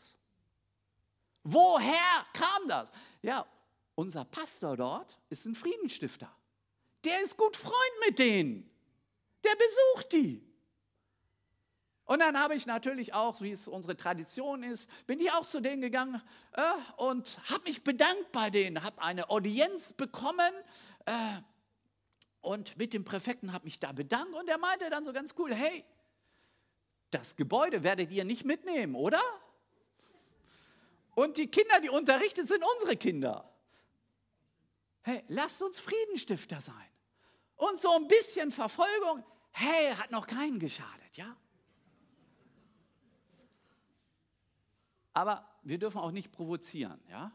Woher 1.51 2.27
kam 2.35 2.69
das? 2.69 2.91
Ja, 3.23 3.47
unser 3.95 4.27
Pastor 4.27 4.77
dort 4.77 5.19
ist 5.31 5.47
ein 5.47 5.55
Friedensstifter. 5.55 6.31
Der 7.05 7.23
ist 7.23 7.39
gut 7.39 7.57
Freund 7.57 7.75
mit 8.07 8.19
denen. 8.19 8.71
Der 9.43 9.55
besucht 9.55 10.13
die. 10.13 10.45
Und 12.05 12.21
dann 12.21 12.39
habe 12.39 12.55
ich 12.55 12.67
natürlich 12.67 13.15
auch, 13.15 13.41
wie 13.41 13.53
es 13.53 13.67
unsere 13.67 13.97
Tradition 13.97 14.63
ist, 14.63 14.89
bin 15.07 15.21
ich 15.21 15.33
auch 15.33 15.47
zu 15.47 15.61
denen 15.61 15.81
gegangen 15.81 16.21
äh, 16.53 16.63
und 16.97 17.39
habe 17.51 17.65
mich 17.65 17.83
bedankt 17.83 18.31
bei 18.31 18.51
denen, 18.51 18.83
habe 18.83 19.01
eine 19.01 19.31
Audienz 19.31 19.95
bekommen. 19.95 20.53
Äh, 21.07 21.41
und 22.43 22.77
mit 22.77 22.93
dem 22.93 23.05
Präfekten 23.05 23.55
habe 23.55 23.65
mich 23.65 23.81
da 23.81 23.93
bedankt 23.93 24.35
und 24.35 24.49
er 24.49 24.59
meinte 24.59 24.91
dann 24.91 25.05
so 25.05 25.15
ganz 25.15 25.35
cool, 25.39 25.55
hey, 25.55 25.85
das 27.11 27.37
Gebäude 27.37 27.83
werdet 27.83 28.11
ihr 28.11 28.25
nicht 28.25 28.45
mitnehmen, 28.45 28.95
oder? 28.95 29.21
Und 31.19 31.37
die 31.37 31.51
Kinder, 31.51 31.81
die 31.81 31.91
unterrichtet, 31.91 32.47
sind 32.47 32.63
unsere 32.75 32.97
Kinder. 32.97 33.53
Hey, 35.03 35.25
lasst 35.27 35.61
uns 35.61 35.81
Friedenstifter 35.81 36.61
sein. 36.61 36.91
Und 37.57 37.77
so 37.77 37.91
ein 37.91 38.07
bisschen 38.07 38.53
Verfolgung, 38.53 39.25
hey, 39.51 39.93
hat 39.97 40.13
noch 40.13 40.29
keinen 40.29 40.61
geschadet, 40.61 41.17
ja? 41.17 41.37
Aber 45.13 45.45
wir 45.65 45.79
dürfen 45.79 45.99
auch 45.99 46.13
nicht 46.13 46.31
provozieren, 46.31 47.03
ja? 47.11 47.33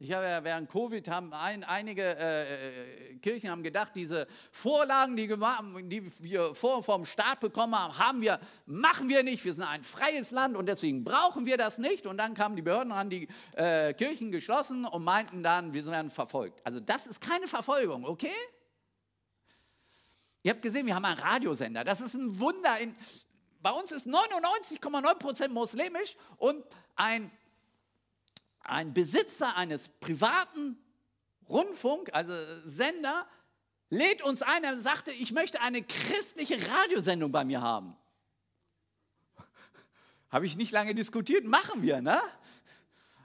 Ich 0.00 0.12
habe 0.12 0.26
ja 0.26 0.42
während 0.42 0.68
Covid 0.68 1.06
haben 1.08 1.32
ein, 1.32 1.62
einige 1.62 2.02
äh, 2.02 3.12
äh, 3.12 3.14
Kirchen 3.18 3.48
haben 3.48 3.62
gedacht, 3.62 3.92
diese 3.94 4.26
Vorlagen, 4.50 5.16
die, 5.16 5.28
die 5.28 6.22
wir 6.22 6.54
vor 6.54 6.82
vom 6.82 7.04
Staat 7.04 7.38
bekommen 7.38 7.78
haben, 7.78 7.96
haben 7.96 8.20
wir, 8.20 8.40
machen 8.66 9.08
wir 9.08 9.22
nicht. 9.22 9.44
Wir 9.44 9.52
sind 9.52 9.62
ein 9.62 9.84
freies 9.84 10.32
Land 10.32 10.56
und 10.56 10.66
deswegen 10.66 11.04
brauchen 11.04 11.46
wir 11.46 11.56
das 11.56 11.78
nicht. 11.78 12.06
Und 12.06 12.18
dann 12.18 12.34
kamen 12.34 12.56
die 12.56 12.62
Behörden 12.62 12.92
an 12.92 13.08
die 13.08 13.28
äh, 13.52 13.94
Kirchen 13.94 14.32
geschlossen 14.32 14.84
und 14.84 15.04
meinten 15.04 15.44
dann, 15.44 15.72
wir 15.72 15.86
werden 15.86 16.10
verfolgt. 16.10 16.60
Also 16.66 16.80
das 16.80 17.06
ist 17.06 17.20
keine 17.20 17.46
Verfolgung, 17.46 18.04
okay? 18.04 18.34
Ihr 20.42 20.50
habt 20.50 20.62
gesehen, 20.62 20.86
wir 20.86 20.96
haben 20.96 21.04
einen 21.04 21.20
Radiosender. 21.20 21.84
Das 21.84 22.00
ist 22.00 22.14
ein 22.14 22.38
Wunder. 22.40 22.78
In, 22.78 22.96
bei 23.62 23.70
uns 23.70 23.92
ist 23.92 24.08
99,9 24.08 25.14
Prozent 25.14 25.54
muslimisch 25.54 26.16
und 26.36 26.64
ein 26.96 27.30
ein 28.64 28.94
Besitzer 28.94 29.56
eines 29.56 29.88
privaten 29.88 30.78
Rundfunk, 31.48 32.10
also 32.12 32.32
Sender, 32.64 33.26
lädt 33.90 34.22
uns 34.22 34.42
ein, 34.42 34.64
er 34.64 34.78
sagte, 34.78 35.12
ich 35.12 35.32
möchte 35.32 35.60
eine 35.60 35.82
christliche 35.82 36.56
Radiosendung 36.68 37.30
bei 37.32 37.44
mir 37.44 37.60
haben. 37.60 37.96
Habe 40.30 40.46
ich 40.46 40.56
nicht 40.56 40.72
lange 40.72 40.94
diskutiert, 40.94 41.44
machen 41.44 41.82
wir, 41.82 42.00
ne? 42.00 42.20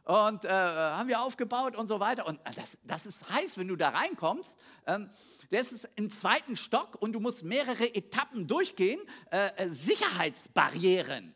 Und 0.04 0.44
äh, 0.44 0.50
haben 0.50 1.08
wir 1.08 1.22
aufgebaut 1.22 1.76
und 1.76 1.88
so 1.88 2.00
weiter. 2.00 2.26
Und 2.26 2.40
das, 2.56 2.78
das 2.84 3.06
ist 3.06 3.30
heiß, 3.30 3.58
wenn 3.58 3.68
du 3.68 3.76
da 3.76 3.90
reinkommst. 3.90 4.58
Ähm, 4.88 5.10
das 5.52 5.72
ist 5.72 5.88
im 5.96 6.10
zweiten 6.10 6.56
Stock 6.56 7.00
und 7.00 7.14
du 7.14 7.20
musst 7.20 7.44
mehrere 7.44 7.94
Etappen 7.94 8.48
durchgehen. 8.48 9.00
Äh, 9.32 9.50
äh 9.56 9.70
Sicherheitsbarrieren. 9.70 11.36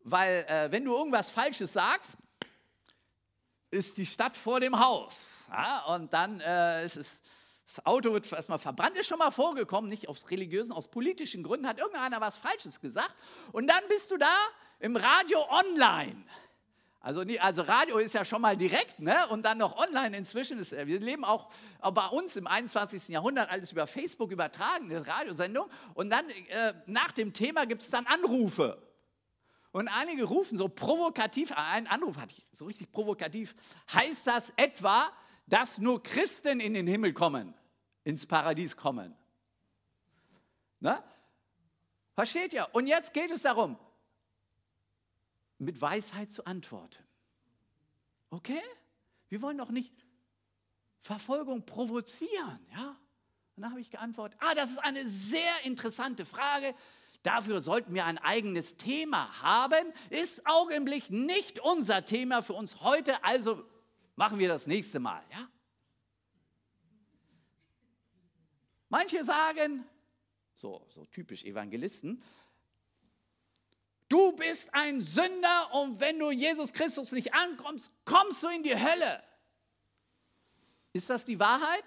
Weil, 0.00 0.44
äh, 0.48 0.72
wenn 0.72 0.84
du 0.84 0.92
irgendwas 0.92 1.30
Falsches 1.30 1.72
sagst, 1.72 2.10
ist 3.70 3.96
die 3.96 4.06
Stadt 4.06 4.36
vor 4.36 4.60
dem 4.60 4.78
Haus. 4.78 5.18
Ja, 5.50 5.84
und 5.94 6.12
dann 6.12 6.40
äh, 6.40 6.84
ist 6.84 6.96
es, 6.96 7.10
das 7.66 7.84
Auto 7.86 8.12
wird 8.12 8.30
erstmal 8.32 8.58
verbrannt, 8.58 8.96
ist 8.96 9.08
schon 9.08 9.18
mal 9.18 9.30
vorgekommen, 9.30 9.90
nicht 9.90 10.08
aus 10.08 10.30
religiösen, 10.30 10.72
aus 10.72 10.88
politischen 10.88 11.42
Gründen, 11.42 11.66
hat 11.66 11.78
irgendeiner 11.78 12.20
was 12.20 12.36
Falsches 12.36 12.80
gesagt. 12.80 13.14
Und 13.52 13.66
dann 13.68 13.82
bist 13.88 14.10
du 14.10 14.16
da 14.16 14.34
im 14.78 14.96
Radio 14.96 15.38
online. 15.50 16.24
Also, 17.00 17.22
also 17.40 17.62
Radio 17.62 17.98
ist 17.98 18.14
ja 18.14 18.24
schon 18.24 18.42
mal 18.42 18.56
direkt, 18.56 18.98
ne? 18.98 19.14
Und 19.28 19.44
dann 19.44 19.58
noch 19.58 19.76
online 19.76 20.16
inzwischen. 20.16 20.58
Ist, 20.58 20.72
wir 20.72 21.00
leben 21.00 21.24
auch, 21.24 21.48
auch 21.80 21.92
bei 21.92 22.06
uns 22.06 22.34
im 22.36 22.46
21. 22.46 23.08
Jahrhundert 23.08 23.50
alles 23.50 23.70
über 23.70 23.86
Facebook 23.86 24.32
übertragen, 24.32 24.90
eine 24.90 25.06
Radiosendung. 25.06 25.70
Und 25.94 26.10
dann 26.10 26.28
äh, 26.28 26.74
nach 26.86 27.12
dem 27.12 27.32
Thema 27.32 27.66
gibt 27.66 27.82
es 27.82 27.90
dann 27.90 28.06
Anrufe. 28.06 28.82
Und 29.72 29.88
einige 29.88 30.24
rufen 30.24 30.56
so 30.56 30.68
provokativ, 30.68 31.52
ein 31.54 31.86
Anruf 31.86 32.16
hatte 32.16 32.34
ich, 32.36 32.46
so 32.52 32.64
richtig 32.64 32.90
provokativ, 32.90 33.54
heißt 33.92 34.26
das 34.26 34.52
etwa, 34.56 35.12
dass 35.46 35.78
nur 35.78 36.02
Christen 36.02 36.60
in 36.60 36.74
den 36.74 36.86
Himmel 36.86 37.12
kommen, 37.12 37.54
ins 38.04 38.26
Paradies 38.26 38.76
kommen? 38.76 39.14
Ne? 40.80 41.02
Versteht 42.14 42.52
ihr? 42.52 42.68
Und 42.72 42.86
jetzt 42.86 43.12
geht 43.12 43.30
es 43.30 43.42
darum, 43.42 43.78
mit 45.58 45.80
Weisheit 45.80 46.30
zu 46.30 46.44
antworten. 46.46 47.04
Okay? 48.30 48.62
Wir 49.28 49.42
wollen 49.42 49.58
doch 49.58 49.70
nicht 49.70 49.92
Verfolgung 50.98 51.64
provozieren, 51.64 52.66
ja? 52.72 52.96
Und 53.56 53.62
dann 53.62 53.70
habe 53.72 53.80
ich 53.80 53.90
geantwortet, 53.90 54.38
ah, 54.40 54.54
das 54.54 54.70
ist 54.70 54.78
eine 54.78 55.08
sehr 55.08 55.64
interessante 55.64 56.24
Frage. 56.24 56.74
Dafür 57.22 57.60
sollten 57.60 57.94
wir 57.94 58.04
ein 58.04 58.18
eigenes 58.18 58.76
Thema 58.76 59.42
haben. 59.42 59.92
Ist 60.10 60.46
augenblicklich 60.46 61.10
nicht 61.10 61.58
unser 61.60 62.04
Thema 62.04 62.42
für 62.42 62.54
uns 62.54 62.80
heute, 62.80 63.22
also 63.24 63.64
machen 64.16 64.38
wir 64.38 64.48
das 64.48 64.66
nächste 64.66 65.00
Mal, 65.00 65.22
ja? 65.30 65.48
Manche 68.88 69.22
sagen, 69.22 69.84
so, 70.54 70.84
so 70.88 71.04
typisch 71.06 71.44
Evangelisten, 71.44 72.22
du 74.08 74.32
bist 74.32 74.72
ein 74.72 75.00
Sünder 75.00 75.74
und 75.74 76.00
wenn 76.00 76.18
du 76.18 76.30
Jesus 76.30 76.72
Christus 76.72 77.12
nicht 77.12 77.34
ankommst, 77.34 77.92
kommst 78.04 78.42
du 78.42 78.48
in 78.48 78.62
die 78.62 78.74
Hölle. 78.74 79.22
Ist 80.92 81.10
das 81.10 81.26
die 81.26 81.38
Wahrheit? 81.38 81.84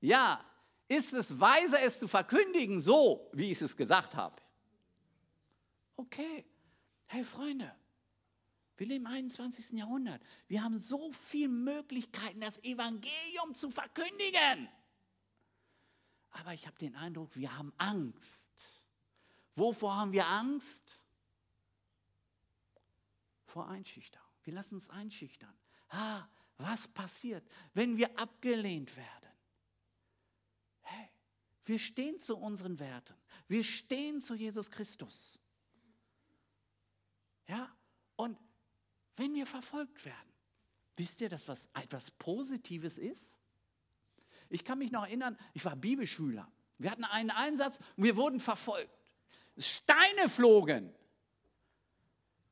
Ja, 0.00 0.44
ist 0.88 1.12
es 1.12 1.38
weise, 1.38 1.78
es 1.80 1.98
zu 1.98 2.08
verkündigen, 2.08 2.80
so 2.80 3.28
wie 3.32 3.50
ich 3.50 3.60
es 3.60 3.76
gesagt 3.76 4.14
habe? 4.14 4.40
Okay, 5.96 6.44
hey 7.06 7.24
Freunde, 7.24 7.74
wir 8.76 8.86
leben 8.86 9.06
im 9.06 9.12
21. 9.12 9.72
Jahrhundert. 9.72 10.22
Wir 10.48 10.62
haben 10.62 10.78
so 10.78 11.12
viele 11.12 11.48
Möglichkeiten, 11.48 12.40
das 12.40 12.62
Evangelium 12.62 13.54
zu 13.54 13.70
verkündigen. 13.70 14.68
Aber 16.30 16.52
ich 16.52 16.66
habe 16.66 16.76
den 16.78 16.94
Eindruck, 16.94 17.34
wir 17.34 17.56
haben 17.56 17.72
Angst. 17.78 18.82
Wovor 19.54 19.96
haben 19.96 20.12
wir 20.12 20.26
Angst? 20.26 21.00
Vor 23.46 23.66
Einschüchterung. 23.68 24.28
Wir 24.44 24.52
lassen 24.52 24.74
uns 24.74 24.90
einschüchtern. 24.90 25.56
Ah, 25.88 26.26
was 26.58 26.86
passiert, 26.88 27.48
wenn 27.72 27.96
wir 27.96 28.18
abgelehnt 28.18 28.94
werden? 28.96 29.25
Wir 31.66 31.80
stehen 31.80 32.18
zu 32.20 32.36
unseren 32.36 32.78
Werten. 32.78 33.14
Wir 33.48 33.64
stehen 33.64 34.20
zu 34.20 34.34
Jesus 34.34 34.70
Christus. 34.70 35.38
Ja, 37.48 37.68
und 38.14 38.38
wenn 39.16 39.34
wir 39.34 39.46
verfolgt 39.46 40.04
werden, 40.04 40.32
wisst 40.96 41.20
ihr, 41.20 41.28
dass 41.28 41.46
was 41.48 41.68
etwas 41.74 42.10
Positives 42.12 42.98
ist? 42.98 43.36
Ich 44.48 44.64
kann 44.64 44.78
mich 44.78 44.92
noch 44.92 45.04
erinnern, 45.04 45.36
ich 45.54 45.64
war 45.64 45.74
Bibelschüler. 45.74 46.48
Wir 46.78 46.90
hatten 46.90 47.04
einen 47.04 47.30
Einsatz 47.30 47.78
und 47.96 48.04
wir 48.04 48.16
wurden 48.16 48.38
verfolgt. 48.38 48.90
Steine 49.58 50.28
flogen. 50.28 50.94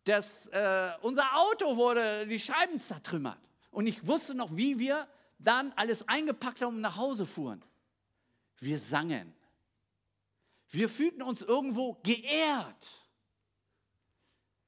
Das, 0.04 0.46
äh, 0.46 0.90
unser 1.02 1.36
Auto 1.36 1.76
wurde, 1.76 2.26
die 2.26 2.38
Scheiben 2.38 2.78
zertrümmert. 2.80 3.38
Und 3.70 3.86
ich 3.86 4.06
wusste 4.06 4.34
noch, 4.34 4.56
wie 4.56 4.78
wir 4.78 5.08
dann 5.38 5.72
alles 5.76 6.08
eingepackt 6.08 6.62
haben 6.62 6.76
und 6.76 6.80
nach 6.80 6.96
Hause 6.96 7.26
fuhren. 7.26 7.62
Wir 8.58 8.78
sangen. 8.78 9.34
Wir 10.68 10.88
fühlten 10.88 11.22
uns 11.22 11.42
irgendwo 11.42 11.94
geehrt. 12.02 13.04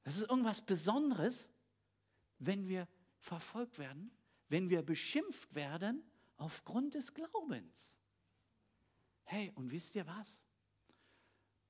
Das 0.03 0.15
ist 0.15 0.29
irgendwas 0.29 0.61
Besonderes, 0.61 1.49
wenn 2.39 2.67
wir 2.67 2.87
verfolgt 3.19 3.77
werden, 3.77 4.11
wenn 4.47 4.69
wir 4.69 4.81
beschimpft 4.81 5.53
werden 5.53 6.03
aufgrund 6.37 6.93
des 6.93 7.13
Glaubens. 7.13 7.93
Hey, 9.25 9.51
und 9.55 9.71
wisst 9.71 9.95
ihr 9.95 10.07
was? 10.07 10.39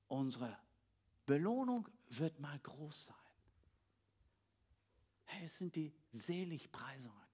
Unsere 0.06 0.56
Belohnung 1.26 1.88
wird 2.08 2.38
mal 2.38 2.58
groß 2.60 3.06
sein. 3.06 3.16
Hey, 5.24 5.44
es 5.44 5.58
sind 5.58 5.74
die 5.74 5.92
Seligpreisungen. 6.12 7.27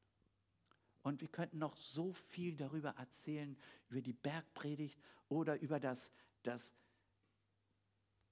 Und 1.05 1.21
wir 1.21 1.29
könnten 1.29 1.59
noch 1.59 1.77
so 1.77 2.15
viel 2.15 2.57
darüber 2.57 2.95
erzählen, 2.97 3.57
über 3.91 4.01
die 4.01 4.15
Bergpredigt 4.15 4.99
oder 5.29 5.61
über 5.61 5.79
das, 5.79 6.11
das 6.43 6.73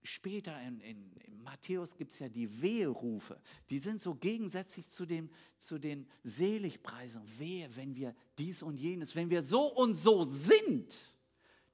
später 0.03 0.59
in, 0.63 0.81
in, 0.81 1.17
in 1.19 1.43
Matthäus 1.43 1.95
gibt 1.95 2.13
es 2.13 2.19
ja 2.19 2.31
die 2.31 2.63
Weherufe. 2.63 3.39
Die 3.69 3.79
sind 3.79 4.01
so 4.01 4.15
gegensätzlich 4.15 4.89
zu, 4.89 5.05
dem, 5.05 5.31
zu 5.59 5.79
den 5.79 6.09
Seligpreisen. 6.25 7.23
Wehe, 7.39 7.69
wenn 7.77 7.95
wir 7.95 8.17
dies 8.39 8.63
und 8.63 8.79
jenes, 8.79 9.15
wenn 9.15 9.29
wir 9.29 9.43
so 9.43 9.67
und 9.67 9.93
so 9.93 10.25
sind, 10.25 10.99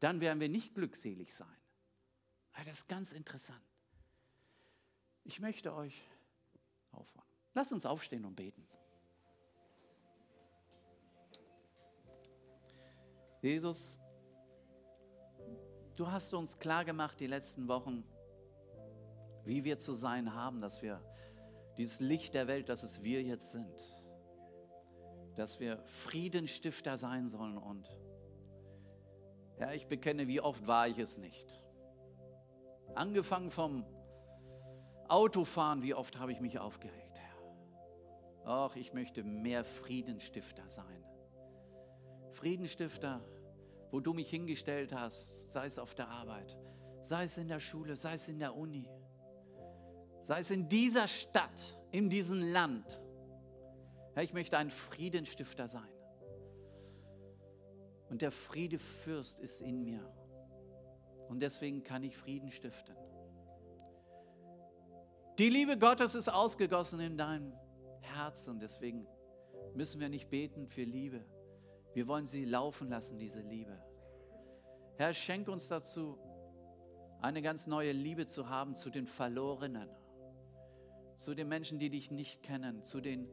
dann 0.01 0.21
werden 0.21 0.41
wir 0.41 0.49
nicht 0.49 0.75
glückselig 0.75 1.33
sein. 1.33 1.47
Das 2.65 2.81
ist 2.81 2.89
ganz 2.89 3.13
interessant. 3.13 3.63
Ich 5.23 5.39
möchte 5.39 5.73
euch 5.73 6.03
auffordern. 6.91 7.31
Lasst 7.55 7.73
uns 7.73 7.87
aufstehen 7.87 8.25
und 8.25 8.35
beten. 8.35 8.68
Jesus, 13.41 14.01
du 15.95 16.11
hast 16.11 16.35
uns 16.35 16.59
klar 16.59 16.85
gemacht 16.85 17.21
die 17.21 17.29
letzten 17.29 17.69
Wochen, 17.69 18.05
wie 19.45 19.63
wir 19.63 19.79
zu 19.79 19.93
sein 19.93 20.35
haben, 20.35 20.61
dass 20.61 20.83
wir 20.83 21.01
dieses 21.77 22.01
Licht 22.01 22.35
der 22.35 22.49
Welt, 22.49 22.69
dass 22.69 22.83
es 22.83 23.03
wir 23.03 23.23
jetzt 23.23 23.53
sind, 23.53 23.81
dass 25.37 25.61
wir 25.61 25.79
Friedenstifter 25.87 26.99
sein 26.99 27.29
sollen 27.29 27.57
und 27.57 27.89
ja, 29.61 29.73
ich 29.73 29.87
bekenne, 29.87 30.27
wie 30.27 30.41
oft 30.41 30.67
war 30.67 30.89
ich 30.89 30.99
es 30.99 31.19
nicht. 31.19 31.63
Angefangen 32.95 33.51
vom 33.51 33.85
Autofahren, 35.09 35.83
wie 35.83 35.95
oft 35.95 36.19
habe 36.19 36.33
ich 36.33 36.41
mich 36.41 36.59
aufgeregt, 36.59 37.19
Herr. 37.19 38.45
Ach, 38.45 38.77
ich 38.77 38.93
möchte 38.93 39.23
mehr 39.23 39.65
Friedenstifter 39.65 40.69
sein. 40.69 41.05
Friedenstifter, 42.39 43.21
wo 43.91 43.99
du 43.99 44.13
mich 44.13 44.31
hingestellt 44.31 44.93
hast, 44.93 45.51
sei 45.51 45.67
es 45.67 45.77
auf 45.77 45.97
der 45.97 46.09
Arbeit, 46.09 46.57
sei 47.01 47.25
es 47.25 47.37
in 47.37 47.49
der 47.49 47.59
Schule, 47.59 47.97
sei 47.97 48.15
es 48.15 48.29
in 48.29 48.39
der 48.39 48.55
Uni, 48.55 48.89
sei 50.21 50.39
es 50.39 50.53
in 50.53 50.69
dieser 50.69 51.09
Stadt, 51.09 51.77
in 51.91 52.09
diesem 52.09 52.53
Land. 52.53 53.03
Herr, 54.15 54.23
ich 54.23 54.33
möchte 54.35 54.57
ein 54.57 54.71
Friedenstifter 54.71 55.67
sein. 55.67 55.91
Und 58.09 58.23
der 58.23 58.31
Friedefürst 58.31 59.41
ist 59.41 59.61
in 59.61 59.83
mir. 59.83 60.09
Und 61.29 61.41
deswegen 61.41 61.83
kann 61.83 62.05
ich 62.05 62.17
Frieden 62.17 62.53
stiften. 62.53 62.97
Die 65.39 65.51
Liebe 65.51 65.77
Gottes 65.77 66.15
ist 66.15 66.29
ausgegossen 66.29 67.01
in 67.01 67.19
deinem 67.19 67.53
Herzen. 68.01 68.61
Deswegen 68.61 69.09
müssen 69.75 70.01
wir 70.01 70.09
nicht 70.09 70.31
beten 70.31 70.69
für 70.69 70.85
Liebe 70.85 71.25
wir 71.99 72.07
wollen 72.07 72.27
sie 72.27 72.45
laufen 72.45 72.91
lassen, 72.91 73.19
diese 73.19 73.41
Liebe. 73.41 73.77
Herr, 74.99 75.13
schenk 75.13 75.49
uns 75.49 75.67
dazu, 75.67 76.17
eine 77.21 77.43
ganz 77.43 77.67
neue 77.67 77.91
Liebe 77.91 78.25
zu 78.27 78.49
haben 78.49 78.77
zu 78.77 78.89
den 78.89 79.05
Verlorenen, 79.05 79.89
zu 81.17 81.35
den 81.35 81.49
Menschen, 81.49 81.81
die 81.81 81.91
dich 81.91 82.13
nicht 82.13 82.45
kennen, 82.45 82.85
zu 82.85 83.01
den 83.01 83.29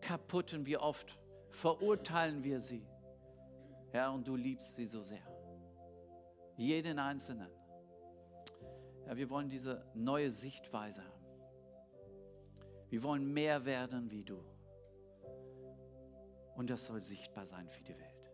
Kaputten, 0.00 0.64
wie 0.64 0.76
oft 0.76 1.18
verurteilen 1.48 2.44
wir 2.44 2.60
sie. 2.60 2.86
Herr, 3.90 4.12
und 4.12 4.28
du 4.28 4.36
liebst 4.36 4.76
sie 4.76 4.86
so 4.86 5.02
sehr. 5.02 5.26
Jeden 6.56 7.00
Einzelnen. 7.00 7.50
Herr, 9.06 9.16
wir 9.16 9.28
wollen 9.28 9.48
diese 9.48 9.84
neue 9.92 10.30
Sichtweise 10.30 11.02
haben. 11.02 11.26
Wir 12.90 13.02
wollen 13.02 13.26
mehr 13.32 13.64
werden 13.64 14.08
wie 14.12 14.22
du. 14.22 14.44
Und 16.56 16.70
das 16.70 16.86
soll 16.86 17.00
sichtbar 17.00 17.46
sein 17.46 17.68
für 17.68 17.82
die 17.82 17.98
Welt. 17.98 18.32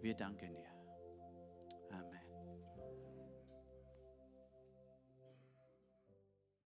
Wir 0.00 0.14
danken 0.14 0.54
dir. 0.54 0.75